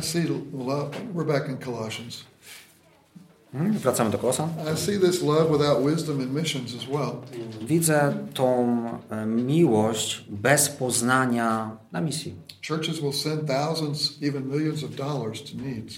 [0.00, 0.90] I see love.
[1.14, 2.24] We're back in Colossians.
[3.52, 4.48] Hmm, Wracamy do Kolosan.
[4.74, 7.12] I see this love without wisdom in missions as well.
[7.66, 8.76] Widzę tą
[9.10, 12.34] e, miłość bez poznania na misji.
[12.68, 15.94] Churches will send thousands, even millions of dollars to needs,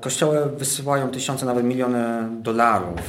[0.00, 3.00] Kościoły wysyłają tysiące, nawet miliony dolarów,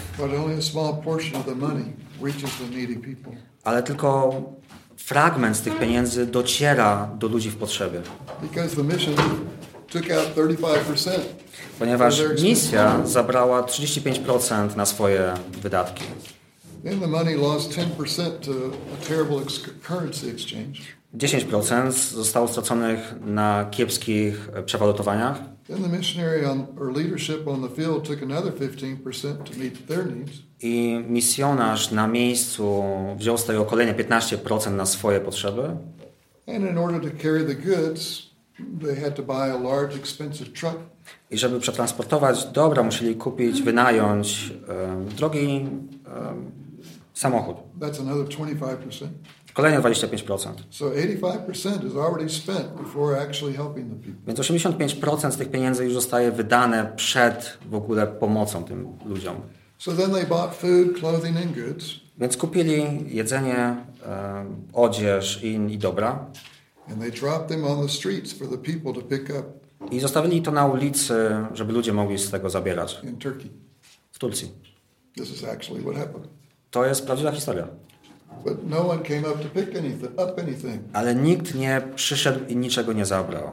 [3.63, 4.41] ale tylko
[4.97, 8.01] fragment z tych pieniędzy dociera do ludzi w potrzebie.
[8.41, 9.15] Because the mission
[9.91, 11.19] took out 35%.
[11.79, 16.03] Ponieważ misja zabrała 35% na swoje wydatki.
[21.17, 22.11] Then the money lost 10% to a terrible ex- currency exchange.
[22.11, 25.41] 10% zostało straconych na kiepskich e, przewalutowaniach.
[25.67, 30.15] Then the missionary on, or leadership on the field took another 15% to meet their
[30.15, 30.31] needs.
[30.61, 32.83] I misjonarz na miejscu
[33.17, 35.77] wziął z tego kolejne 15% na swoje potrzeby.
[41.31, 46.35] I żeby przetransportować dobra, musieli kupić, wynająć e, drogi e,
[47.13, 47.57] samochód.
[47.79, 49.07] That's another 25%.
[49.55, 50.49] Kolejne 25%.
[50.69, 54.21] So 85% is already spent before actually helping the people.
[54.27, 59.35] Więc 85% z tych pieniędzy już zostaje wydane przed w ogóle pomocą tym ludziom.
[59.77, 61.85] So then they bought food, clothing, and goods,
[62.17, 63.57] Więc kupili jedzenie,
[64.05, 66.25] e, odzież i, i dobra
[66.89, 70.41] and they dropped them on the streets for the people to pick up i zostawili
[70.41, 71.13] to na ulicy,
[71.53, 73.49] żeby ludzie mogli z tego zabierać in Turkey.
[74.11, 74.51] w Turcji.
[75.15, 76.27] This is actually what happened.
[76.71, 77.67] To jest prawdziwa historia.
[80.93, 83.49] Ale nikt nie przyszedł i niczego nie zabrał,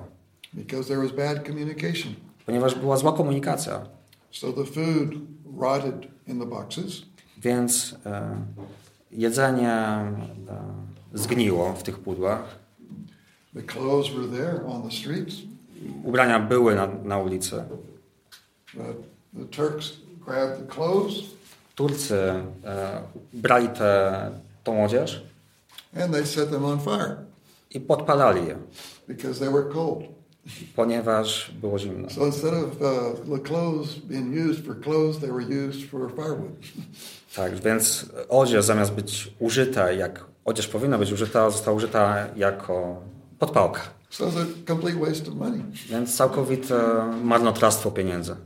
[2.46, 3.86] ponieważ była zła komunikacja.
[7.38, 8.36] Więc e,
[9.10, 10.12] jedzenie e,
[11.14, 12.58] zgniło w tych pudłach,
[16.04, 17.64] ubrania były na, na ulicy.
[21.74, 22.18] Turcy
[22.64, 24.30] e, brali tę
[24.64, 25.22] tą odzież
[25.96, 27.16] and they set them on fire
[27.70, 28.56] i podpalali je,
[29.08, 30.02] because they were cold.
[30.76, 32.10] ponieważ było zimno.
[32.10, 36.52] So instead of uh, the clothes being used for clothes, they were used for firewood.
[37.36, 43.00] Tak, więc odzież zamiast być użyta jak odzież powinna być użyta, została użyta jako
[43.38, 43.80] podpałka.
[44.10, 45.62] So it's a complete waste of money.
[45.88, 46.74] Więc całkowite
[47.24, 48.36] marnotrawstwo pieniędzy.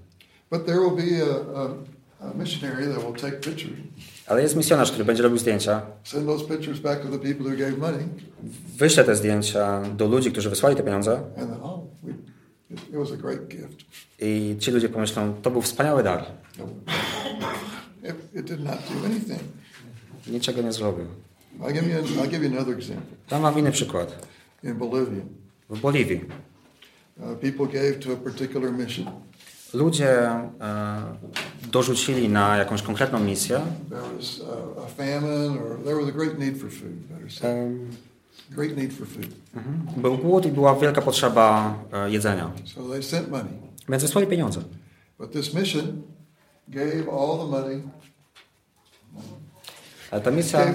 [0.51, 1.69] But there will be a, a,
[2.31, 3.79] a missionary that will take pictures,
[4.27, 5.83] Ale jest misjonarz, który będzie robił zdjęcia,
[8.77, 11.23] wyśle te zdjęcia do ludzi, którzy wysłali te pieniądze.
[11.63, 11.83] Oh,
[14.19, 16.25] i ci ludzie pomyślą, to był wspaniały dar.
[20.27, 21.07] Niczego nie zrobił.
[23.29, 24.27] Tam mam inny przykład.
[25.71, 26.21] W Boliwii.
[27.19, 29.07] Uh, people gave to a particular mission.
[29.75, 30.51] Ludzie e,
[31.73, 33.61] dorzucili na jakąś konkretną misję
[39.07, 39.27] food.
[39.97, 42.51] Był głód i była wielka potrzeba e, jedzenia.
[43.89, 44.61] Więc wysłali pieniądze.
[50.11, 50.75] Ale ta misja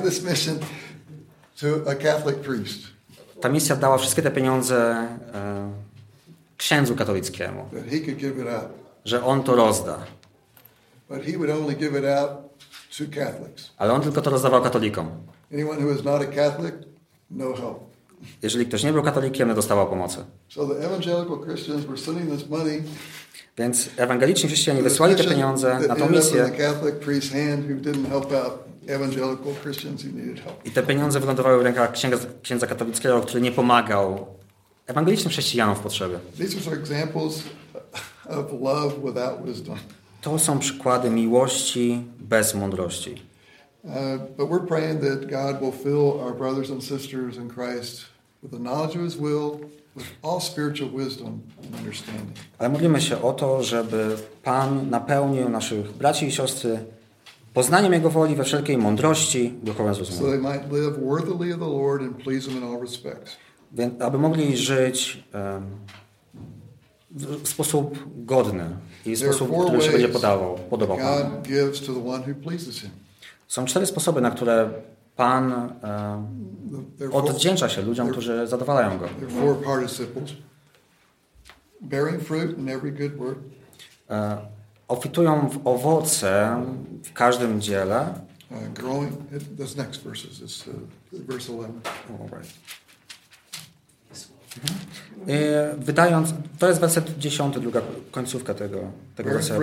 [3.42, 5.72] ta misja dała wszystkie te pieniądze e,
[6.58, 8.81] księdzu katolickiemu, that he could give it out.
[9.06, 9.98] Że on to rozda.
[11.10, 12.30] But he would only give it out
[12.98, 13.72] to Catholics.
[13.78, 15.10] Ale on tylko to rozdawał katolikom.
[15.54, 16.76] Anyone who is not a Catholic,
[17.32, 17.80] no help.
[18.42, 20.18] Jeżeli ktoś nie był katolikiem, nie dostawał pomocy.
[20.50, 22.84] So the evangelical Christians were sending this money
[23.58, 26.52] Więc ewangeliczni chrześcijanie wysłali te pieniądze na tą misję
[30.66, 34.28] i te pieniądze wylądowały w rękach księga, księdza katolickiego, który nie pomagał
[34.88, 36.20] ewangelicznym chrześcijanom w potrzebie.
[38.32, 39.76] Of love without wisdom.
[40.22, 43.22] To są przykłady miłości bez mądrości.
[43.84, 43.92] Uh,
[44.38, 48.02] but we're praying that God will fill our brothers and sisters in Christ
[48.44, 49.52] with the knowledge of His will,
[49.96, 52.30] with all spiritual wisdom and understanding.
[52.60, 56.80] Ale modlimy się o to, żeby Pan napełnił naszych braci i siostry
[57.54, 60.42] poznaniem Jego woli we wszelkiej mądrości, duchowym so zrozumieniu.
[60.44, 63.36] they might live worthily of the Lord and please Him in all respects.
[63.72, 65.64] Więc aby mogli żyć em,
[67.16, 71.42] w sposób godny i sposób, który się będzie podawał, podobał Panu.
[73.48, 74.70] Są cztery sposoby, na które
[75.16, 75.74] Pan
[77.12, 79.08] four, odwdzięcza się ludziom, którzy zadowalają Go.
[81.82, 83.40] Bearing fruit in every good work,
[84.12, 84.38] E,
[84.88, 86.64] Obfitują w owoce
[87.04, 88.14] w każdym dziele.
[88.52, 89.14] uh, growing.
[89.58, 90.74] Those next verses is uh,
[91.28, 91.72] verse 11.
[94.12, 95.01] E,
[95.78, 97.82] Wydając, to jest werset 10, druga
[98.12, 98.78] końcówka tego,
[99.16, 99.62] tego wersetu.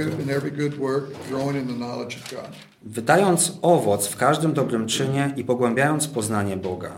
[2.83, 6.93] Wydając owoc w każdym dobrym czynie i pogłębiając poznanie Boga.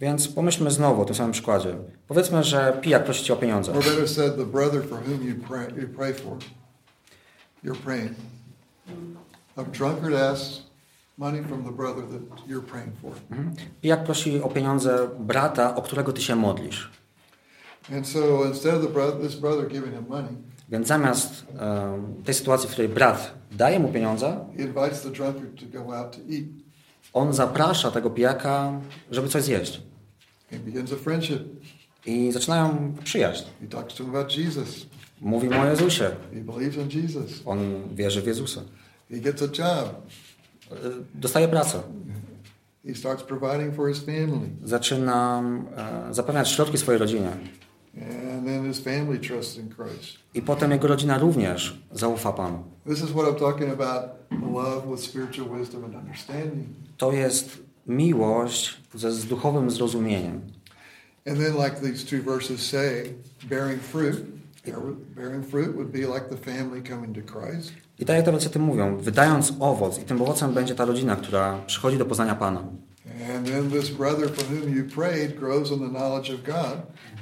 [0.00, 1.76] Więc pomyślmy znowu o tym samym przykładzie.
[2.08, 3.72] Powiedzmy, że pijak prosi cię o pieniądze.
[3.72, 6.36] or better said, the brother for whom you pray, you pray for.
[7.64, 8.12] You're praying.
[9.56, 10.63] A drunkard asks
[13.30, 13.54] Mhm.
[13.80, 16.90] Pijak prosi o pieniądze brata, o którego ty się modlisz.
[18.02, 18.20] So
[19.40, 19.68] brother,
[20.08, 20.36] money,
[20.68, 24.46] Więc zamiast e, tej sytuacji, w której brat daje mu pieniądze,
[27.12, 29.82] on zaprasza tego pijaka, żeby coś zjeść.
[32.06, 33.44] I zaczynają przyjaźń.
[35.20, 36.10] Mówi mu o Jezusie.
[37.44, 37.58] On
[37.94, 38.60] wierzy w Jezusa.
[39.10, 40.06] He gets a job.
[40.74, 41.82] E, Dostaje pracę.
[42.86, 44.48] He starts providing for his family.
[44.64, 45.42] Zaczyna
[46.10, 47.30] e, zapewniać środki swojej rodzinie.
[47.96, 50.18] And then his family trusts in Christ.
[50.34, 52.64] I potem jego rodzina również zaufa Panu.
[52.86, 54.02] This is what I'm talking about
[54.52, 56.66] love with spiritual wisdom and understanding.
[56.96, 60.40] To jest miłość ze z duchowym zrozumieniem.
[61.26, 63.14] And then, like these two verses say,
[63.48, 64.16] bearing fruit,
[64.72, 64.80] to.
[67.98, 71.58] I tak jak te wersety mówią, wydając owoc, i tym owocem będzie ta rodzina, która
[71.66, 72.60] przychodzi do poznania Pana.
[73.36, 76.76] And then this brother for whom you prayed grows in the knowledge of God,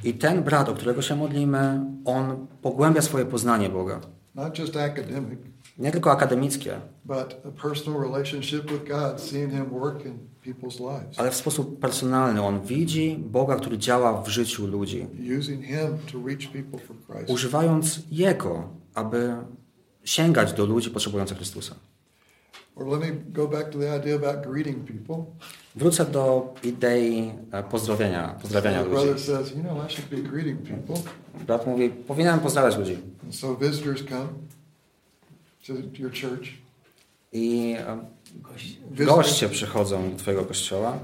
[0.05, 4.01] I ten brat, o którego się modlimy, on pogłębia swoje poznanie Boga.
[4.35, 5.39] not just academic,
[5.79, 10.19] Nie tylko akademickie, but a personal relationship with God, seeing Him work in
[11.17, 12.43] ale w sposób personalny.
[12.43, 15.07] On widzi Boga, który działa w życiu ludzi,
[17.29, 19.37] używając Jego, aby
[20.05, 21.75] sięgać do ludzi potrzebujących Chrystusa.
[25.75, 29.27] Wrócę do idei e, pozdrowienia, pozdrawiania ludzi.
[31.47, 32.99] Brat mówi, powinienem pozdrawiać ludzi.
[33.25, 34.29] And so visitors come
[35.67, 36.49] to your church.
[37.33, 37.77] I
[38.55, 38.59] e,
[38.91, 40.99] Visitors, goście przychodzą do Twojego kościoła.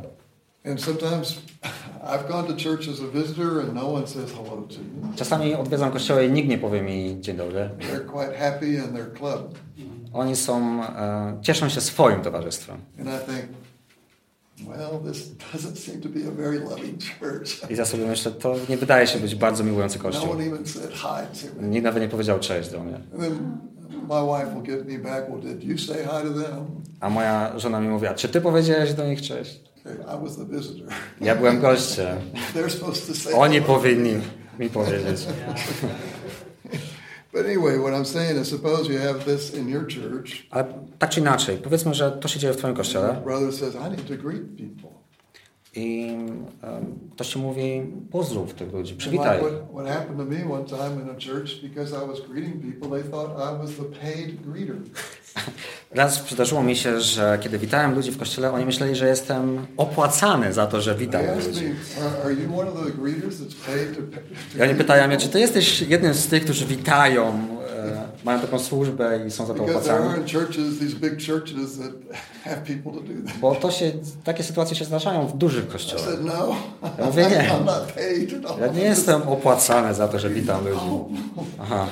[5.02, 5.08] No.
[5.16, 7.70] Czasami odwiedzam kościoły i nikt nie powie mi dzień dobry.
[10.12, 12.78] Oni są, e, cieszą się swoim towarzystwem.
[12.98, 13.48] I think,
[14.68, 17.70] well, this doesn't seem to be a very loving church.
[17.70, 20.34] I ja sobie myślę, to nie wydaje się być bardzo miłujący No kościół.
[21.60, 23.00] Nikt nawet nie powiedział cześć do mnie.
[24.08, 26.82] My wife will get me back, well, did you say hi to them?
[27.00, 29.60] A moja żona mi mówi, a czy ty powiedziałeś do nich cześć?
[29.80, 30.88] Okay, I was the visitor.
[31.20, 32.18] Ja byłem gościem.
[32.54, 34.14] They're supposed to say Oni powinni
[34.58, 35.26] mi powiedzieć.
[37.32, 40.46] But anyway, what I'm saying is suppose you have this in your church.
[40.50, 40.64] Ale
[40.98, 44.08] tak czy inaczej, powiedzmy, że to się dzieje w twoim kościele Brother says, I need
[44.08, 44.97] to greet people.
[45.78, 46.16] I
[46.62, 49.38] um, ktoś ci mówi, pozdrów tych ludzi, przywitaj.
[49.38, 52.62] like what, what happened to me one time in a church, because I was greeting
[52.62, 54.76] people, they thought I was the paid greeter.
[55.90, 60.52] Raz przydarzyło mi się, że kiedy witałem ludzi w kościele, oni myśleli, że jestem opłacany
[60.52, 61.74] za to, że witam ludzi.
[61.94, 62.30] to, to
[64.58, 67.57] I oni pytają mnie, people?" czy ty jesteś jednym z tych, którzy witają
[68.24, 70.24] mają taką służbę i są za to opłacani.
[73.40, 73.92] Bo to się,
[74.24, 76.06] takie sytuacje się zdarzają w dużych kościołach.
[76.20, 76.56] no,
[76.98, 77.50] Ja mówię, nie.
[78.60, 81.20] Ja nie jestem opłacany za to, że witam ludzi.
[81.60, 81.86] Aha.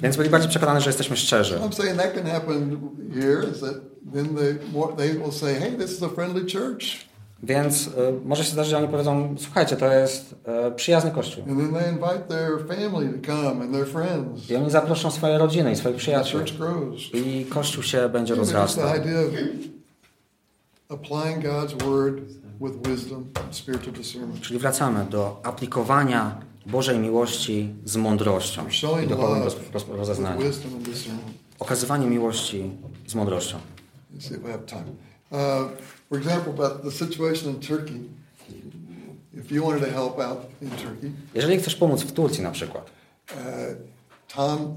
[0.00, 1.58] Więc byli bardziej przekonani, że jesteśmy szczerzy.
[1.58, 2.78] I'm saying that can happen
[3.14, 3.74] here is that
[4.14, 4.54] then they,
[4.96, 7.07] they will say, hey, this is a friendly church.
[7.42, 7.90] Więc y,
[8.24, 10.34] może się zdarzyć, że oni powiedzą, słuchajcie, to jest
[10.68, 11.44] y, przyjazny kościół.
[14.50, 16.40] I oni zaproszą swoje rodziny i swoich przyjaciół.
[17.14, 18.88] I kościół się będzie rozrastał.
[24.40, 28.64] Czyli wracamy do aplikowania Bożej miłości z mądrością
[29.04, 30.52] i duchowym roz, roz, rozeznaniem.
[31.58, 32.70] Okazywanie miłości
[33.06, 33.56] z mądrością.
[36.08, 38.00] For example, about the situation in Turkey.
[39.34, 42.90] If you wanted to help out in Turkey, Jeżeli chcesz pomóc w Turcji na przykład,
[43.30, 43.38] uh,
[44.34, 44.76] Tom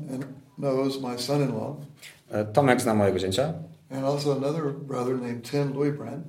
[0.57, 1.75] knows my son-in-law,
[2.32, 3.53] e, Tomek zna mojego zięcia
[3.91, 6.23] and also another brother named Tim Louisbrand.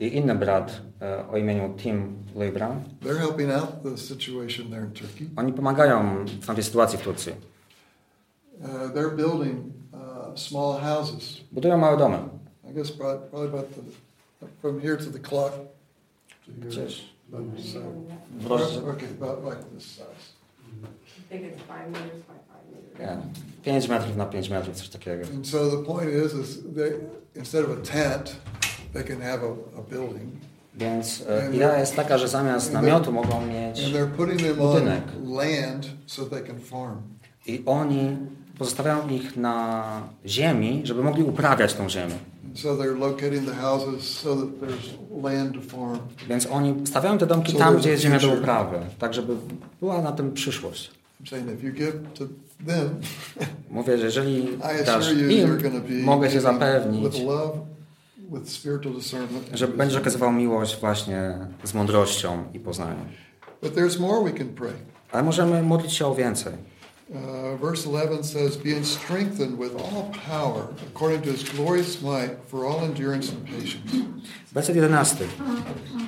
[0.00, 2.84] i inny brat e, o imieniu Tim Leibran.
[3.02, 5.30] They're helping out the situation there in Turkey.
[5.36, 7.32] Oni pomagają w tamtej sytuacji w Turcji.
[8.60, 9.58] Uh, they're building
[9.92, 11.40] uh, small houses.
[11.52, 12.18] Budują małe domy.
[12.70, 13.80] I guess probably about the,
[14.62, 15.52] from here to the clock.
[16.46, 16.68] to here.
[16.68, 17.80] Gdzieś About this size.
[18.38, 18.76] w roz...
[18.76, 20.34] Okay, about like this size.
[21.18, 22.98] I think it's five meters by five meters.
[23.64, 25.24] nie, 5 metrów na 5 metrów, coś takiego.
[25.34, 26.92] And so the point is, is they,
[27.36, 28.36] instead of a tent,
[28.92, 30.30] they can have a, a building.
[30.74, 34.72] Więc e, idea jest taka, że zamiast namiotu mogą mieć And they're putting them on
[34.72, 35.02] Budynek.
[35.24, 36.96] land so they can farm.
[37.46, 38.16] i oni
[38.58, 39.84] pozostawiają ich na
[40.26, 42.14] ziemi, żeby mogli uprawiać tą ziemię.
[42.54, 45.98] So they're locating the houses so that there's land to farm.
[46.28, 49.36] Więc oni stawiają te domki So tam, gdzie jest ziemia do uprawy, tak żeby
[49.80, 50.90] była na tym przyszłość.
[51.20, 52.24] I'm saying if you give to
[52.66, 53.00] them,
[53.70, 54.48] Mówię, że jeżeli
[54.86, 55.58] dasz im,
[56.04, 57.14] mogę giving zapewnić,
[59.52, 63.04] że będziesz okazywał miłość właśnie z mądrością i poznaniem.
[65.12, 66.52] Ale możemy modlić się o więcej.
[67.10, 72.64] Uh, verse 11 says, Being strengthened with all power according to his glorious might for
[72.64, 73.92] all endurance and patience.
[74.52, 75.26] Werset 11.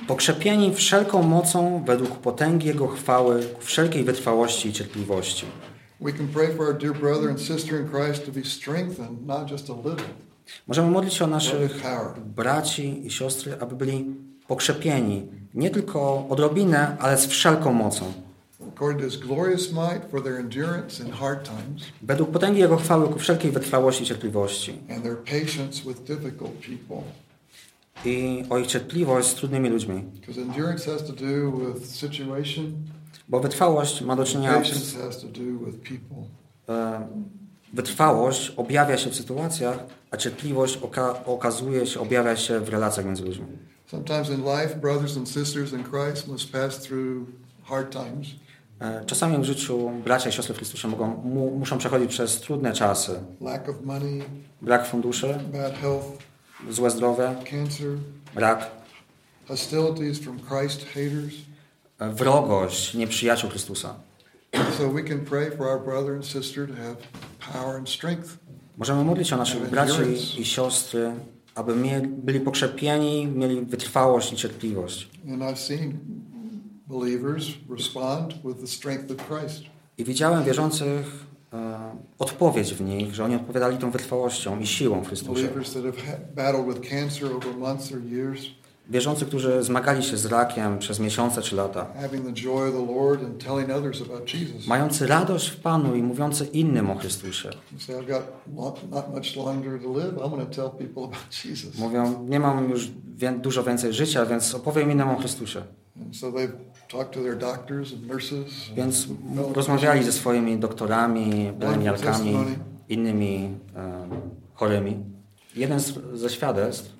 [0.07, 5.45] Pokrzepieni wszelką mocą według potęgi Jego chwały, wszelkiej wytrwałości i cierpliwości.
[6.01, 9.51] We can pray for our dear brother and sister in Christ to be strengthened, not
[9.51, 10.05] just a little,
[10.67, 11.81] Możemy modlić się o naszych
[12.35, 14.05] braci i siostry, aby byli
[14.47, 18.13] pokrzepieni nie tylko odrobinę, ale z wszelką mocą.
[18.77, 23.07] According to his glorious might for their endurance in hard times Według potęgi Jego chwały
[23.09, 24.71] ku wszelkiej wytrwałości i cierpliwości.
[24.89, 27.01] and their patience with difficult people.
[28.05, 30.03] I o ich cierpliwość z trudnymi ludźmi.
[30.19, 32.71] Because endurance has to do with situation,
[33.29, 36.23] Bo wytrwałość ma do czynienia patience has to do with people.
[36.69, 37.07] e,
[37.73, 39.79] wytrwałość objawia się w sytuacjach,
[40.11, 43.45] a cierpliwość oka okazuje się, objawia się w relacjach między ludźmi.
[43.91, 47.27] Sometimes in life, brothers and sisters in Christ must pass through
[47.63, 48.27] hard times.
[48.79, 52.73] E, Czasami w życiu bracia i siostry w Chrystusie mogą, mu, muszą przechodzić przez trudne
[52.73, 53.19] czasy.
[53.83, 54.23] Money,
[54.61, 55.27] Brak funduszy,
[55.81, 56.05] health,
[56.69, 57.87] złe zdrowie, cancer,
[58.35, 58.71] rak,
[60.47, 61.35] Christ haters.
[61.99, 63.95] wrogość nieprzyjaciół Chrystusa.
[64.77, 64.91] So.
[68.77, 71.11] Możemy modlić o naszych braci i siostry,
[71.55, 75.09] aby mieli, byli pokrzepieni, mieli wytrwałość i cierpliwość.
[75.31, 75.93] And I've seen
[76.87, 79.61] believers respond with the strength of Christ.
[79.97, 81.79] I widziałem wierzących e,
[82.19, 85.33] odpowiedź w nich, że oni odpowiadali tą wytrwałością i siłą w Chrystusie.
[85.33, 88.41] Believers that have ha- battled with cancer over months or years,
[88.89, 91.85] Wierzących, którzy zmagali się z rakiem przez miesiące czy lata.
[92.01, 94.67] having the joy of the Lord and telling others about Jesus.
[94.67, 97.49] Mający radość w Panu i mówiący innym o Chrystusie.
[97.73, 98.23] You say, I've got
[98.55, 100.13] lo- not much longer to live.
[100.13, 101.77] I'm going to tell people about Jesus.
[101.77, 102.91] Mówią, nie mam już
[103.41, 105.61] dużo więcej życia, więc opowiem innym o Chrystusie.
[106.11, 106.31] So
[108.07, 108.71] nurses.
[108.75, 109.07] Więc
[109.53, 112.35] rozmawiali ze swoimi doktorami, pielęgniarkami,
[112.89, 114.07] innymi e,
[114.53, 114.97] chorymi.
[115.55, 116.95] Jeden z, ze świadectw,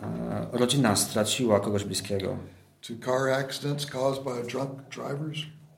[0.00, 2.36] e, rodzina straciła kogoś bliskiego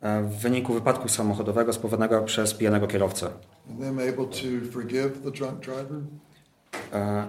[0.01, 3.31] e, w wyniku wypadku samochodowego spowodowanego przez pijanego kierowcę.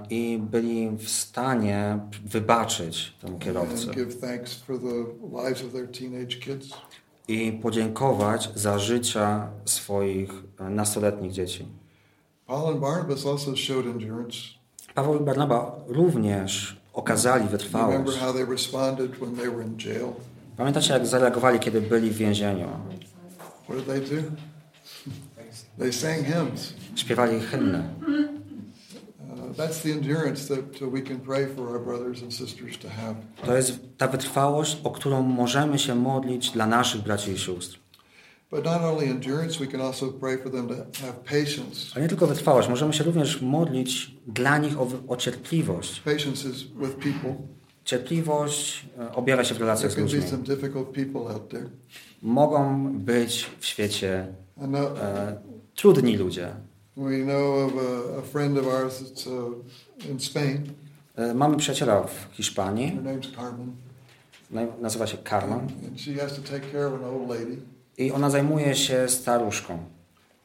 [0.10, 3.88] I byli w stanie wybaczyć temu kierowcy
[7.28, 11.66] i podziękować za życia swoich e, nastoletnich dzieci.
[12.46, 14.38] Paul and Barnabas also showed endurance.
[14.96, 18.20] Paweł i Barnaba również okazali wytrwałość.
[20.58, 22.68] Pamiętacie, jak zareagowali, kiedy byli w więzieniu?
[26.96, 27.84] Śpiewali hymny.
[33.46, 37.80] To jest ta wytrwałość, o którą możemy się modlić dla naszych braci i sióstr.
[38.52, 41.92] But not only endurance, we can also pray for them to have patience.
[41.96, 46.00] Ale nie tylko wytrwałość, możemy się również modlić dla nich o, o cierpliwość.
[46.00, 47.36] Patience is with people.
[47.86, 50.22] Cierpliwość e, objawia się w relacjach z ludźmi.
[52.22, 54.28] Mogą być w świecie
[54.62, 55.38] e,
[55.76, 56.56] trudni ludzie.
[56.98, 60.74] We know of a, a friend of ours that's uh, in Spain.
[61.16, 63.72] E, mamy przyjaciela w Hiszpanii, Her name's Carmen,
[64.52, 67.58] na- nazywa się Carmen and she has to take care of an old lady.
[67.98, 69.78] i ona zajmuje się staruszką.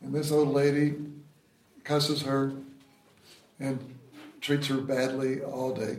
[0.05, 0.95] And this old lady
[1.89, 2.51] cusses her
[3.61, 3.79] and
[4.41, 5.97] treats her badly all day.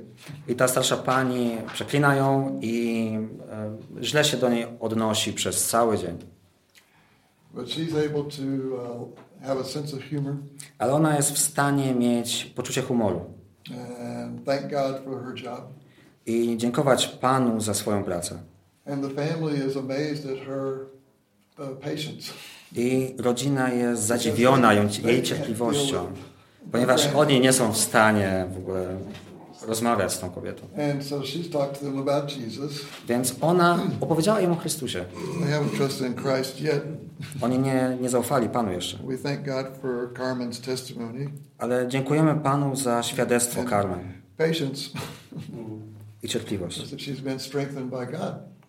[0.47, 3.07] I ta starsza pani przeklina ją i
[3.51, 6.17] e, źle się do niej odnosi przez cały dzień.
[7.53, 8.41] But she's able to
[8.75, 9.07] uh,
[9.43, 10.35] have a sense of humor
[10.77, 13.33] Ale ona jest w stanie mieć poczucie humoru
[13.71, 15.61] and thank God for her job.
[16.25, 18.39] i dziękować Panu za swoją pracę.
[18.85, 20.73] And the family is amazed at her
[21.59, 22.33] uh, patience.
[22.75, 26.05] I rodzina jest zadziwiona ją, jej cierpliwością,
[26.71, 28.97] ponieważ oni nie są w stanie w ogóle
[29.67, 30.67] rozmawiać z tą kobietą.
[31.01, 31.21] So.
[33.07, 35.05] Więc ona opowiedziała im o Chrystusie.
[37.41, 38.97] Oni nie, nie zaufali Panu jeszcze.
[41.57, 43.99] Ale dziękujemy Panu za świadectwo Carmen
[44.37, 44.89] Patience,
[46.23, 46.81] i cierpliwość,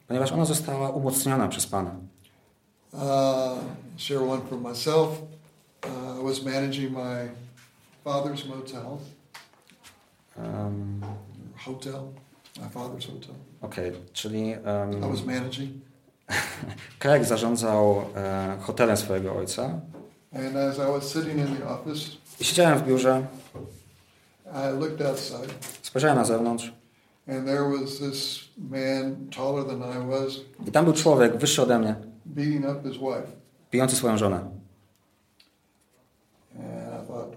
[0.09, 1.91] ponieważ ona została umocniona przez Pana.
[2.93, 3.01] Uh,
[3.97, 5.23] share one for myself.
[5.85, 7.29] Uh, I was managing my
[8.05, 8.99] father's motel,
[10.37, 11.01] Um,
[11.57, 12.13] hotel,
[12.57, 13.35] my father's hotel.
[13.61, 14.57] Okej, czyli I
[15.03, 15.71] um, was managing.
[16.99, 19.81] Craig zarządzał e, hotelem swojego ojca
[20.33, 22.11] And as I was sitting in the office,
[22.41, 23.27] i siedziałem w biurze,
[24.47, 26.73] I looked outside, spojrzałem na zewnątrz
[27.29, 31.79] and there was this man taller than I was, i tam był człowiek wyższy ode
[31.79, 31.95] mnie,
[32.27, 33.27] beating up his wife.
[33.73, 34.51] bijący swoją żonę.
[36.59, 37.37] And I thought,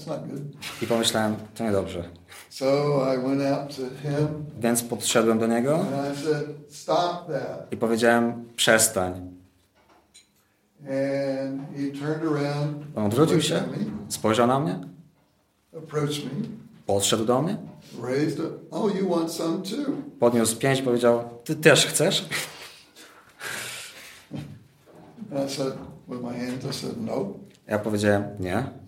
[0.00, 0.42] that's not good.
[0.82, 2.04] I pomyślałem, to niedobrze.
[2.50, 2.66] So
[3.14, 7.72] I went out to him Więc podszedłem do niego and I said, Stop that.
[7.72, 9.30] i powiedziałem, przestań.
[10.80, 13.76] And he turned around, On odwrócił looked się, at me,
[14.08, 14.78] spojrzał na mnie,
[15.78, 16.30] approached me,
[16.86, 17.56] podszedł do mnie,
[18.02, 18.40] raised
[18.70, 19.92] Oh, you want some too?
[20.20, 22.24] podniósł pięć i powiedział, ty też chcesz?
[25.32, 25.74] And I said,
[26.08, 27.26] with my hands, I said, No.
[27.66, 28.79] Ja powiedziałem, nie.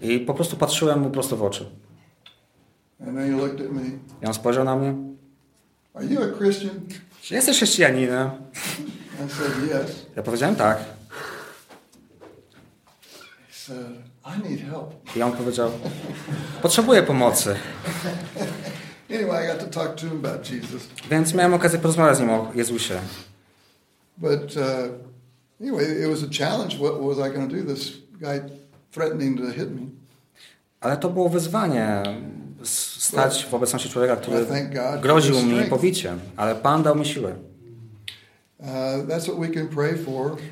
[0.00, 1.70] I po prostu patrzyłem mu prosto w oczy.
[4.22, 4.94] I on spojrzał na mnie,
[5.94, 6.70] Are you a Christian?
[7.22, 8.30] czy jesteś chrześcijaninem?
[9.26, 10.06] I said, Yes.
[10.16, 10.78] Ja powiedziałem tak.
[13.48, 13.86] He said,
[14.26, 15.16] I need help.
[15.16, 15.70] I on powiedział,
[16.62, 17.56] potrzebuję pomocy.
[19.10, 20.88] Anyway, I got to talk to him about Jesus.
[21.10, 23.00] Więc miałem okazję porozmawiać z nim o Jezusie.
[24.18, 24.62] But uh,
[25.60, 26.78] anyway, it was a challenge.
[26.78, 27.74] What was I going to do?
[27.74, 28.40] This guy
[28.90, 29.86] threatening to hit me.
[30.80, 32.02] Ale to było wyzwanie
[32.62, 34.46] stać w obecności człowieka, który
[35.02, 37.34] groził mi pobiciem, ale Pan dał mi siłę.
[38.58, 38.66] Uh,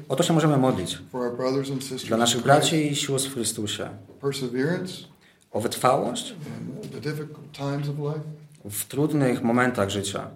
[0.09, 0.99] O to się możemy modlić.
[1.13, 2.05] for our brothers and sisters.
[2.05, 3.89] Dla naszych braci i sióstr w Chrystusie.
[5.51, 6.35] O wytrwałość
[8.65, 10.31] w trudnych momentach życia.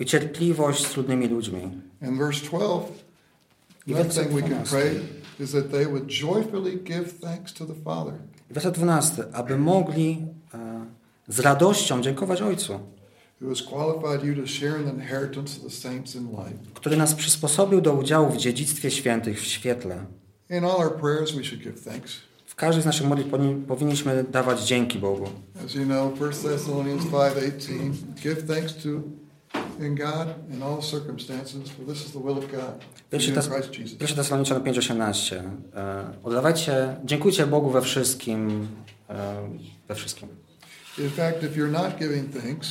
[0.00, 1.60] I cierpliwość z trudnymi ludźmi.
[2.02, 3.04] And verse 12,
[3.86, 4.70] I werset thing we can 12.
[4.70, 5.00] pray
[5.40, 8.14] is that they would joyfully give thanks to the Father.
[8.50, 9.24] Werset 12.
[9.32, 10.86] Aby mogli e,
[11.28, 12.80] z radością dziękować Ojcu,
[16.74, 20.06] który nas przysposobił do udziału w dziedzictwie świętych w świetle.
[20.50, 22.12] In all our prayers, we should give thanks.
[22.54, 25.24] W każdej z naszych modlitw powinni- powinniśmy dawać dzięki Bogu.
[25.66, 27.92] As you know, 1 Thessalonians 5.18,
[28.22, 28.88] give thanks to
[29.84, 33.36] in God in all circumstances, for this is the will of God for Pierwszy, you
[33.36, 33.98] in tes, Christ Jesus.
[33.98, 35.36] pierwszy Tesaloniczan 5,18.
[35.76, 38.66] E, Oddawajcie, dziękujcie Bogu we wszystkim,
[39.10, 39.36] e,
[39.88, 40.28] we wszystkim.
[40.98, 42.68] In fact, if you're not giving thanks,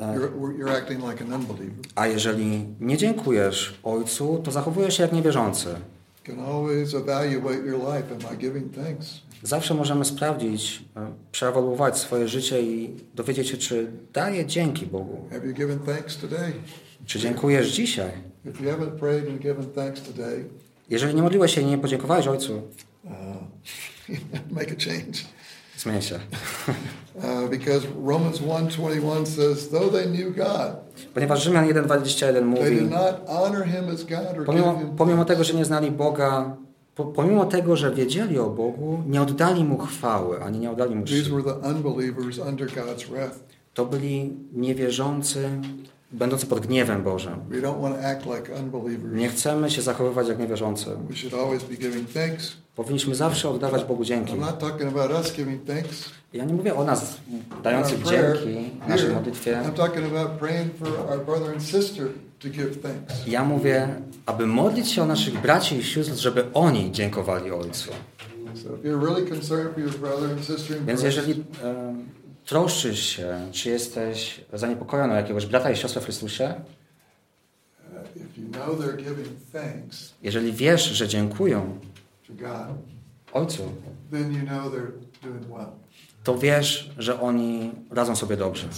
[0.00, 1.76] you're, you're acting like an unbeliever.
[1.94, 5.74] A jeżeli nie dziękujesz Ojcu, to zachowujesz się jak niewierzący.
[9.42, 15.28] Zawsze możemy sprawdzić, e, przeewaluować swoje życie i dowiedzieć się, czy daję dzięki Bogu.
[17.06, 18.10] Czy dziękujesz dzisiaj?
[20.90, 22.62] Jeżeli nie modliłeś się i nie podziękowałeś Ojcu,
[23.04, 23.12] uh,
[24.56, 25.35] make a change.
[25.76, 26.18] Zmień się.
[27.16, 30.76] Uh, because Romans 1.21 says, though they knew God,
[31.14, 34.96] Ponieważ Rzymian 1,21 they mówi, did not honor him as God or give pomimo, him
[34.96, 36.56] pomimo tego, że nie znali Boga,
[36.94, 41.04] po, pomimo tego, że wiedzieli o Bogu, nie oddali Mu chwały, ani nie oddali Mu
[41.04, 41.30] These czci.
[41.32, 43.38] were the unbelievers under God's wrath.
[43.74, 45.48] To byli niewierzący,
[46.12, 47.32] będący pod gniewem Bożym.
[49.12, 50.90] Nie chcemy się zachowywać jak niewierzący.
[52.76, 54.32] Powinniśmy zawsze oddawać Bogu dzięki.
[56.32, 57.16] Ja nie mówię o nas
[57.62, 59.60] dających dzięki w naszej modlitwie.
[63.26, 63.88] Ja mówię,
[64.26, 67.90] aby modlić się o naszych braci i sióstr, żeby oni dziękowali Ojcu.
[70.86, 71.94] Więc jeżeli e,
[72.46, 76.54] troszczysz się, czy jesteś zaniepokojony o jakiegoś brata i siostrę w Chrystusie,
[80.22, 81.78] jeżeli wiesz, że dziękują
[83.32, 83.62] Ojcu,
[86.24, 88.68] to wiesz, że oni radzą sobie dobrze.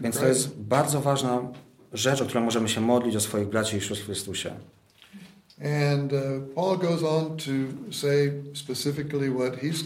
[0.00, 1.40] Więc to jest bardzo ważna
[1.92, 4.54] rzecz, o którą możemy się modlić o swoich braci i sióstr w Chrystusie.
[5.64, 9.84] And uh, Paul goes on to say specifically what he's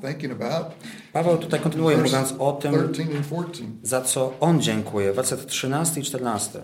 [0.00, 0.66] thinking about.
[1.12, 3.64] Paweł tutaj kontynuuje mówiąc o tym, 13 and 14.
[3.82, 5.12] za co On dziękuję.
[5.12, 6.60] Werset 13 i 14.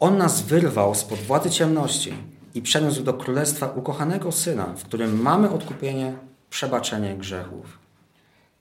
[0.00, 2.14] On nas wyrwał spod władzy ciemności
[2.54, 6.16] i przeniósł do królestwa ukochanego Syna, w którym mamy odkupienie,
[6.50, 7.78] przebaczenie grzechów.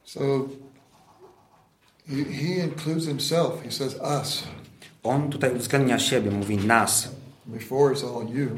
[0.03, 0.19] So
[2.07, 3.63] he, he includes himself.
[3.63, 4.43] He says us.
[5.03, 7.09] On tutaj uwzględnia siebie, mówi nas.
[7.45, 8.49] Before it's all you.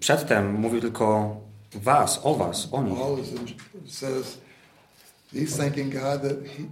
[0.00, 1.36] Przedtem mówił tylko
[1.74, 2.98] was, o was, o nich.
[2.98, 3.38] Paul is in,
[3.86, 4.38] says
[5.34, 6.64] he's thanking God that he,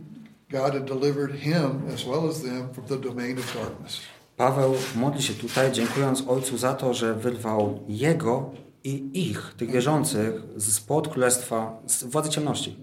[0.51, 4.01] God had delivered him as well as them from the domain of darkness
[4.37, 8.51] Paweł modli się tutaj, dziękując Ojcu za to, że wyrwał jego
[8.85, 12.77] i ich, tych wierzących, spod królestwa, z władzy ciemności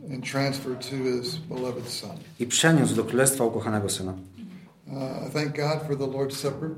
[2.39, 4.13] i przeniósł do królestwa ukochanego Syna.
[4.87, 6.69] Uh, I thank God for the Lord's Supper.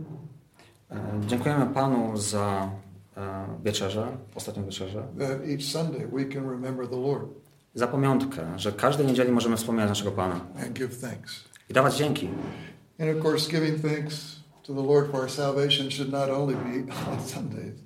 [0.92, 2.70] E, Dziękujemy Panu za
[3.18, 7.46] e, wieczerzę, ostatnią wieczerzę, that each Sunday we can remember the Lord
[7.76, 11.44] za pamiątkę, że każdej niedzieli możemy wspominać naszego Pana and give thanks.
[11.70, 12.30] i dawać dzięki.
[13.00, 16.94] And of course, giving thanks to the Lord for our salvation should not only be
[17.12, 17.86] on Sundays.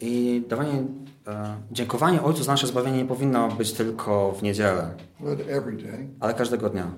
[0.00, 0.84] I dawanie,
[1.26, 4.94] e, dziękowanie Ojcu za nasze zbawienie nie powinno być tylko w niedzielę,
[6.20, 6.90] ale każdego dnia.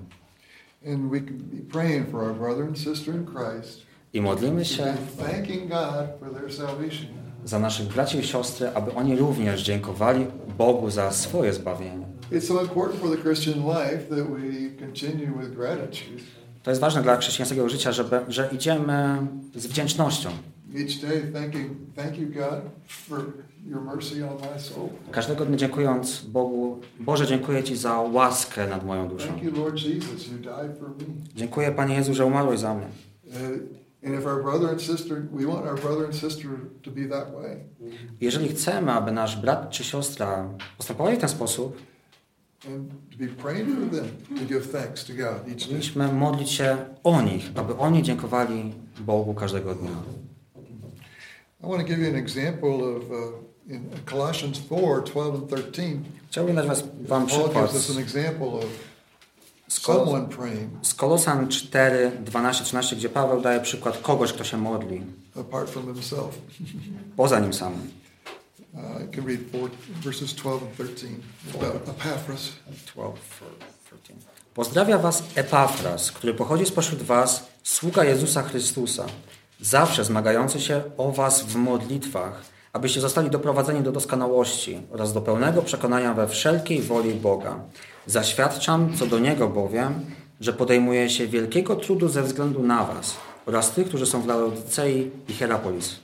[0.87, 3.81] And we can be praying for our brother and sister in Christ,
[4.13, 4.93] I modlimy się
[7.45, 10.25] za naszych braci i siostry, aby oni również dziękowali
[10.57, 12.05] Bogu za swoje zbawienie.
[16.63, 19.17] To jest ważne dla chrześcijańskiego życia, żeby, że idziemy
[19.55, 20.29] z wdzięcznością.
[25.11, 29.27] Każdego dnia dziękując Bogu, Boże, dziękuję Ci za łaskę nad moją duszą.
[31.35, 32.87] Dziękuję Panie Jezu, że umarłeś za mnie.
[34.03, 36.49] And if our brother and sister, we want our brother and sister
[36.83, 37.57] to be that way.
[38.21, 41.77] Jeżeli chcemy, aby nasz brat czy siostra postępowali w ten sposób,
[42.67, 44.07] And to be praying for them
[44.39, 45.65] to give thanks to God each day.
[45.65, 49.89] powinniśmy modlić się o nich, aby oni dziękowali Bogu każdego dnia.
[51.63, 55.99] I want to give you an example of uh, in Colossians 4 12 and 13.
[56.29, 58.65] Chciałbym dać Wam Paul przykład gives us an example of
[59.69, 60.09] z, Kolos,
[60.81, 65.01] z Kolosan 4, 12, 13, gdzie Paweł daje przykład kogoś, kto się modli,
[67.15, 67.91] poza nim samym.
[68.73, 69.69] Uh, I can read four,
[70.03, 71.07] verses 12 and 13
[71.55, 72.51] about Epaphras.
[72.93, 73.19] 12,
[74.03, 74.27] 13.
[74.53, 79.05] Pozdrawia was Epafras, który pochodzi spośród was, sługa Jezusa Chrystusa,
[79.61, 82.41] zawsze zmagający się o was w modlitwach,
[82.73, 87.59] abyście zostali doprowadzeni do doskonałości oraz do pełnego przekonania we wszelkiej woli Boga.
[88.05, 90.05] Zaświadczam co do Niego bowiem,
[90.41, 93.15] że podejmuje się wielkiego trudu ze względu na was
[93.45, 95.95] oraz tych, którzy są w Laodycei i Hierapolis.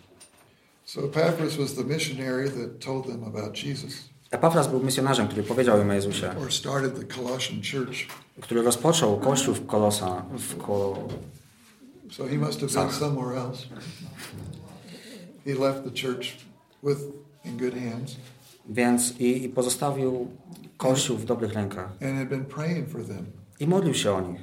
[0.85, 5.81] So Epaphras was the missionary that told them about Jesus Epafras był misjonarzem, który powiedział
[5.81, 7.97] im o Jezusie, or started the Colossian church.
[8.41, 10.95] który rozpoczął kościół w Kolosa, w Kol
[12.11, 13.67] So he must have been somewhere else.
[15.45, 16.37] He left the church
[16.85, 16.99] with
[17.45, 18.15] in good hands
[18.69, 20.27] Więc i, i pozostawił
[20.77, 21.89] Kościół w dobrych rękach.
[22.01, 23.25] and had been praying for them.
[23.59, 24.41] I modlił się o nich.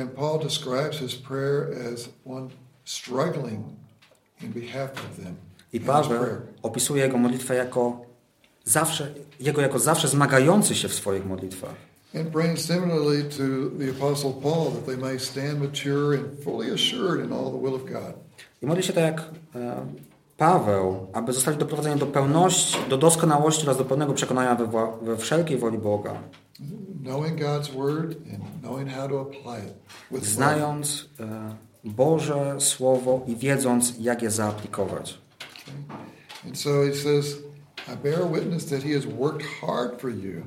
[0.00, 2.48] And Paul describes his prayer as one
[2.84, 3.64] struggling
[4.42, 5.34] in behalf of them.
[5.72, 6.20] I Paweł
[6.62, 8.00] opisuje jego modlitwę jako
[8.64, 11.74] zawsze, jego jako zawsze zmagający się w swoich modlitwach.
[12.14, 13.42] And praying similarly to
[13.78, 17.74] the Apostle Paul that they may stand mature and fully assured in all the will
[17.74, 18.14] of God.
[18.62, 19.24] I modli się tak jak
[20.42, 24.66] Paweł, aby zostali doprowadzeni do pełności, do doskonałości oraz do pełnego przekonania we,
[25.02, 26.14] we wszelkiej woli Boga.
[30.22, 35.18] Znając e, Boże Słowo i wiedząc, jak je zaaplikować.
[36.54, 37.38] So says,
[40.04, 40.42] I.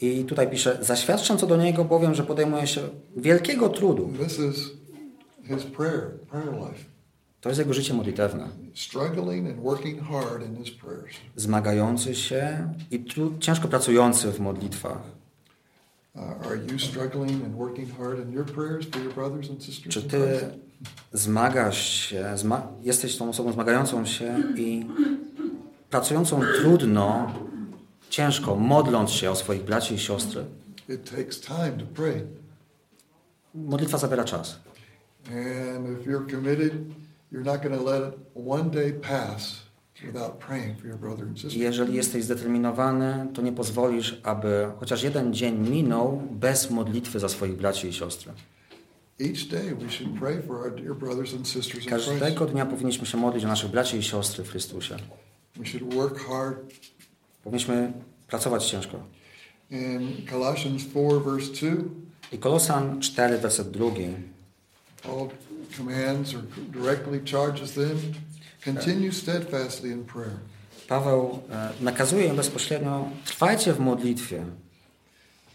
[0.00, 2.80] I tutaj pisze, zaświadczam co do niego, bowiem, że podejmuje się
[3.16, 4.10] wielkiego trudu.
[4.18, 4.70] This is
[5.48, 6.93] his prayer, prayer life.
[7.44, 8.48] To jest jego życie modlitewne.
[11.36, 14.98] Zmagający się i tru, ciężko pracujący w modlitwach.
[16.14, 16.22] Uh,
[19.88, 20.40] Czy ty
[21.12, 24.86] zmagasz się, zma jesteś tą osobą zmagającą się i
[25.90, 27.32] pracującą trudno,
[28.10, 30.44] ciężko, modląc się o swoich braci i siostry?
[33.54, 34.60] Modlitwa zabiera czas.
[35.26, 36.72] And if you're committed,
[37.34, 39.62] you're not going to let one day pass
[40.06, 41.60] without praying for your brother and sister.
[41.60, 47.56] jeżeli jesteś zdeterminowany, to nie pozwolisz, aby chociaż jeden dzień minął bez modlitwy za swoich
[47.56, 48.32] braci i siostry.
[49.20, 52.08] Each day we should pray for our dear brothers and sisters in Christ.
[52.08, 54.96] Każdego dnia powinniśmy się modlić o naszych braci i siostry w Chrystusie.
[55.56, 56.58] We should work hard.
[57.44, 57.92] Powinniśmy
[58.26, 58.98] pracować ciężko.
[59.70, 61.76] In Colossians 4, verse 2,
[62.32, 63.86] I Kolosan 4, werset 2.
[65.02, 65.28] Paul
[65.76, 67.98] commands or directly charges them
[68.64, 70.38] continue steadfastly in prayer.
[70.88, 74.44] Paweł e, nakazuje im bezpośrednio, trwajcie w modlitwie.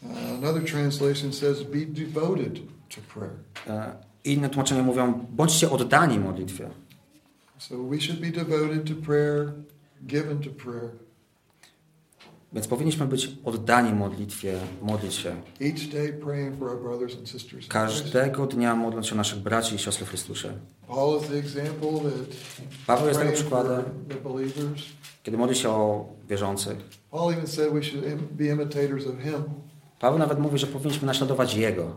[0.04, 2.60] Uh, another translation says, be devoted
[2.90, 3.34] to prayer.
[3.68, 3.92] E,
[4.24, 6.70] Inne tłumaczenia mówią, bądźcie oddani modlitwie.
[7.58, 9.54] So we should be devoted to prayer,
[10.08, 10.90] given to prayer.
[12.54, 15.36] Więc powinniśmy być oddani modlitwie, modlić się.
[17.68, 20.54] Każdego dnia modląc się o naszych braci i siostry w Chrystusie.
[22.88, 23.84] Paweł jest tego przykładem,
[25.24, 26.78] kiedy modli się o wierzących.
[30.00, 31.96] Paweł nawet mówi, że powinniśmy naśladować Jego.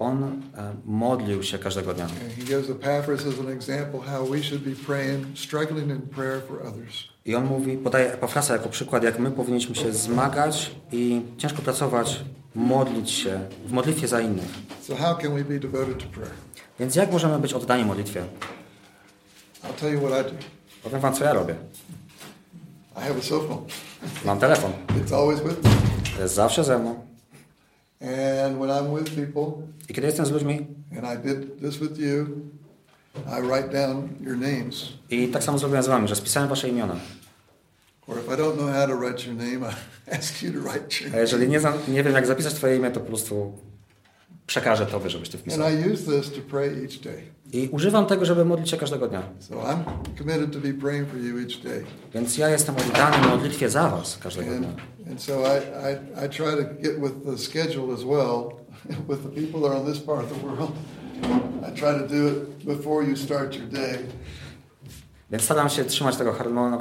[0.00, 2.06] On e, modlił się każdego dnia.
[7.24, 12.24] I on mówi, podaje Epafrasa jako przykład, jak my powinniśmy się zmagać i ciężko pracować,
[12.54, 14.48] modlić się w modlitwie za innych.
[14.82, 16.34] So how can we be devoted to prayer?
[16.80, 18.22] Więc jak możemy być oddani modlitwie?
[19.62, 20.36] I'll tell you what I do.
[20.82, 21.54] Powiem wam, co ja robię.
[22.96, 23.62] I have a cell phone.
[24.24, 24.72] Mam telefon.
[25.04, 25.70] It's always with me.
[26.22, 27.09] Jest zawsze ze mną.
[28.00, 31.98] And when I'm with people, I kiedy jestem z ludźmi, and I did this with
[31.98, 32.26] you,
[33.26, 34.88] I write down your names.
[35.10, 36.96] i tak samo zrobiłem z wami, że spisałem wasze imiona.
[38.06, 39.74] Or if I don't know how to write your name, I
[40.18, 42.90] ask you to write your A jeżeli nie, znam, nie wiem, jak zapisać twoje imię,
[42.90, 43.52] to po prostu
[44.46, 45.66] przekażę tobie, żebyś wpisał.
[45.66, 47.22] And I use this to pray each day.
[47.52, 49.22] I używam tego, żeby modlić się każdego dnia.
[49.38, 49.84] So I'm
[50.18, 51.84] committed to be praying for you each day.
[52.14, 54.68] Więc ja jestem oddany modlitwie za was każdego dnia.
[54.68, 55.56] and so I,
[55.90, 58.60] I, I try to get with the schedule as well,
[59.06, 60.76] with the people that are on this part of the world.
[61.64, 63.98] I try to do it before you start your day.
[65.30, 66.34] Więc staram się trzymać tego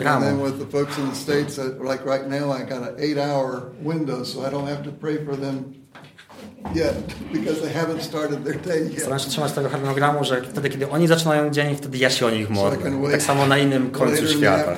[0.06, 3.18] And then with the folks in the States, like right now, I got an eight
[3.18, 5.79] hour window, so I don't have to pray for them
[9.00, 12.30] Staram się trzymać tego harmonogramu, że wtedy, kiedy oni zaczynają dzień, wtedy ja się o
[12.30, 12.92] nich modlę.
[13.12, 14.76] tak samo na innym końcu świata.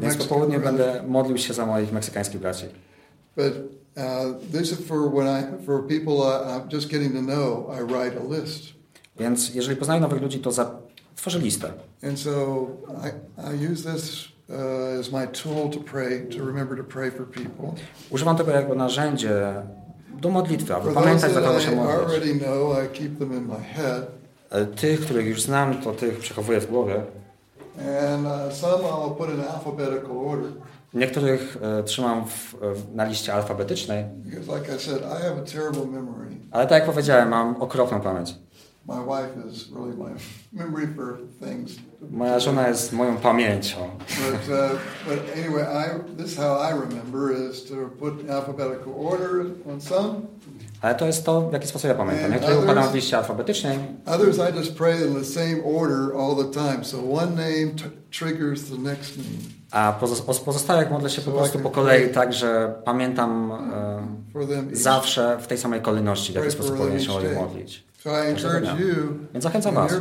[0.00, 2.64] Więc po południu będę modlił się za moich meksykańskich braci.
[9.18, 10.78] Więc jeżeli poznaję nowych ludzi, to za...
[11.16, 11.72] tworzę listę.
[12.02, 15.02] and so I, I use this uh.
[18.10, 19.54] Używam tego jako narzędzie
[20.20, 22.18] do modlitwy, aby pamiętać, za kogo się modlić.
[24.50, 26.94] E, Tych, których już znam, to tych przechowuję w głowie.
[27.76, 28.52] uh,
[30.94, 34.04] Niektórych e, trzymam w, w, na liście alfabetycznej,
[36.50, 38.34] ale tak jak powiedziałem, mam okropną pamięć.
[42.10, 43.76] Moja żona jest moją pamięcią.
[50.80, 52.24] Ale to jest to, w jaki sposób ja pamiętam.
[52.24, 56.36] And Niektórych układam w liście alfabetycznej, Others I just pray in the same order all
[56.36, 56.84] the time.
[56.84, 57.72] So one name
[58.10, 59.62] triggers the next name.
[59.70, 59.98] a
[60.44, 63.52] pozostałych modlę się po prostu po kolei tak, że pamiętam
[64.72, 67.91] e, zawsze w tej samej kolejności, w jaki sposób powinien się o nich modlić.
[68.02, 69.92] So I encourage you Więc zachęcam Was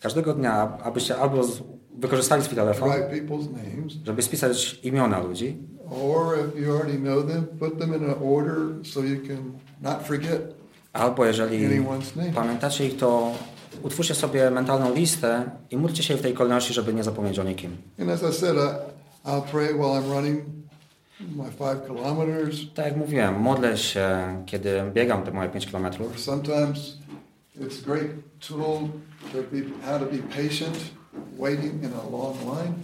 [0.00, 1.40] każdego dnia, abyście albo
[1.98, 2.90] wykorzystali swój telefon,
[4.04, 5.58] żeby spisać imiona ludzi.
[10.92, 11.86] Albo jeżeli
[12.34, 13.32] pamiętacie ich, to
[13.82, 17.76] utwórzcie sobie mentalną listę i módlcie się w tej kolejności, żeby nie zapomnieć o nikim.
[18.00, 20.63] And as I said, I, I'll pray while I'm running
[21.20, 22.56] my five kilometers.
[22.74, 24.08] Tak jak mówiłem, modlę się,
[24.46, 26.20] kiedy biegam te moje 5 kilometrów.
[26.20, 26.98] Sometimes
[27.60, 28.10] it's a great
[28.48, 28.88] tool
[29.32, 30.76] to be, how to be patient,
[31.38, 32.74] waiting in a long line.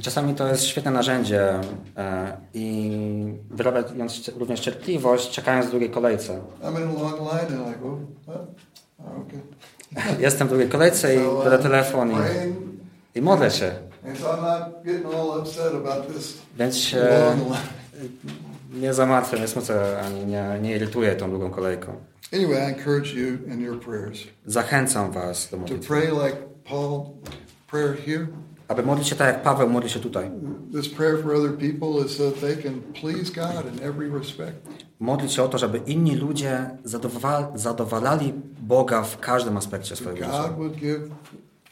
[0.00, 1.60] Czasami to jest świetne narzędzie
[1.96, 2.90] e, i
[3.50, 6.40] wyrabiając również cierpliwość, czekając w długiej kolejce.
[6.62, 8.46] I'm in a long line and I go, oh,
[8.98, 9.40] okay.
[10.26, 12.14] Jestem w drugiej kolejce i So, biorę uh, telefon i,
[13.18, 13.87] i modlę się.
[16.58, 17.06] Więc się
[18.72, 21.92] nie zamartwiam, nie smucę ani nie, nie irytuję tą długą kolejką.
[22.32, 25.86] Anyway, I encourage you in your prayers Zachęcam Was do to modlitwy.
[25.88, 27.00] pray like Paul
[27.70, 28.26] prayer here.
[28.68, 30.30] Aby modlić się tak jak Paweł modli się tutaj.
[30.72, 34.68] This prayer for other people is so they can please God in every respect.
[35.00, 40.42] Modlić się o to, żeby inni ludzie zadowa- zadowalali Boga w każdym aspekcie swojego życia.
[40.42, 41.00] God would give,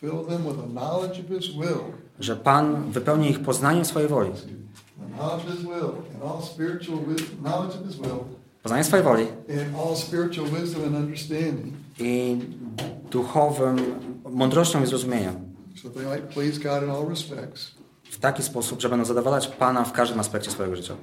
[0.00, 1.78] fill them with a knowledge of His will,
[2.20, 4.30] Że Pan wypełni ich poznaniem swojej woli.
[8.62, 9.26] Poznaniem swojej woli
[11.98, 12.38] i
[13.10, 13.76] duchowym
[14.30, 15.34] mądrością i zrozumieniem.
[18.10, 20.94] W taki sposób, że będą zadowalać Pana w każdym aspekcie swojego życia.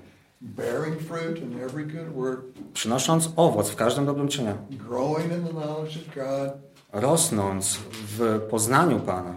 [2.73, 4.55] Przynosząc owoc w każdym dobrym czynie.
[4.69, 7.79] growing in the knowledge of God, Rosnąc
[8.17, 9.33] w poznaniu Pana.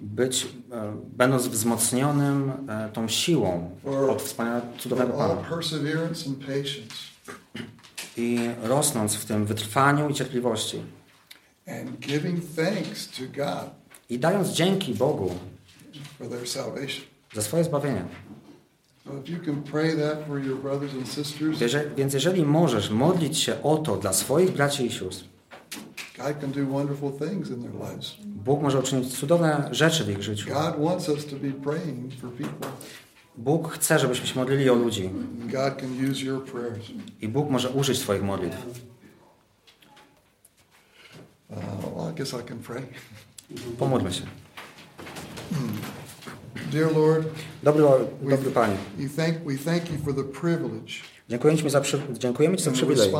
[0.00, 3.70] Być, e, będąc wzmocnionym e, tą siłą
[4.10, 5.42] od wspaniałego, cudownego Pana.
[8.16, 10.82] I rosnąc w tym wytrwaniu i cierpliwości.
[14.08, 15.30] I dając dzięki Bogu
[17.34, 18.04] za swoje zbawienie.
[21.96, 25.24] Więc jeżeli możesz modlić się o to dla swoich braci i sióstr.
[28.24, 30.48] Bóg może uczynić cudowne rzeczy w ich życiu.
[33.36, 35.10] Bóg chce, żebyśmy się modlili o ludzi.
[37.20, 38.58] I Bóg może użyć Twoich modlitw.
[41.50, 41.58] Uh.
[43.78, 44.22] Pomódlmy się.
[46.72, 47.24] Dear Lord,
[47.62, 47.82] Dobry,
[48.22, 52.56] dobry Panie, we thank, we thank you for the privilege dziękujemy Ci za, przy, dziękujemy
[52.56, 53.10] Ci za przywilej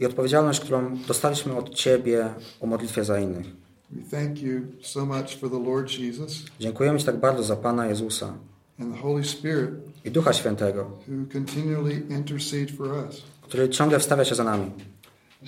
[0.00, 3.46] i odpowiedzialność, którą dostaliśmy od Ciebie o modlitwie za innych.
[3.90, 7.86] We thank you so much for the Lord Jesus Dziękujemy Ci tak bardzo za Pana
[7.86, 8.34] Jezusa
[8.80, 9.70] and the Holy Spirit
[10.04, 13.22] i Ducha Świętego, who continually intercede for us.
[13.42, 14.70] który ciągle wstawia się za nami.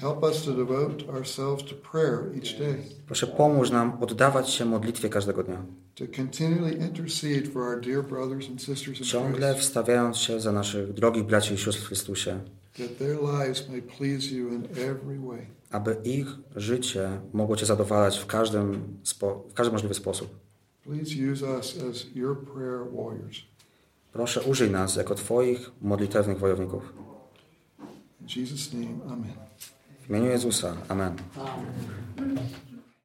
[0.01, 2.77] Help us to devote ourselves to prayer each day,
[3.07, 5.63] Proszę pomóż nam oddawać się modlitwie każdego dnia,
[5.95, 10.53] to continually intercede for our dear brothers and sisters in ciągle Christ, wstawiając się za
[10.53, 12.41] naszych drogich braci i sióstr w Chrystusie,
[12.79, 15.47] that their lives may please you in every way.
[15.71, 16.27] aby ich
[16.57, 18.99] życie mogło Cię zadowalać w każdym,
[19.51, 20.29] w każdy możliwy sposób.
[20.85, 23.37] Please use us as your prayer warriors.
[24.13, 26.93] Proszę użyj nas jako Twoich modlitewnych wojowników.
[28.21, 29.46] In Jesus' name, amen.
[30.07, 30.77] W imieniu Jezusa.
[30.89, 31.17] Amen.
[31.37, 32.39] Amen.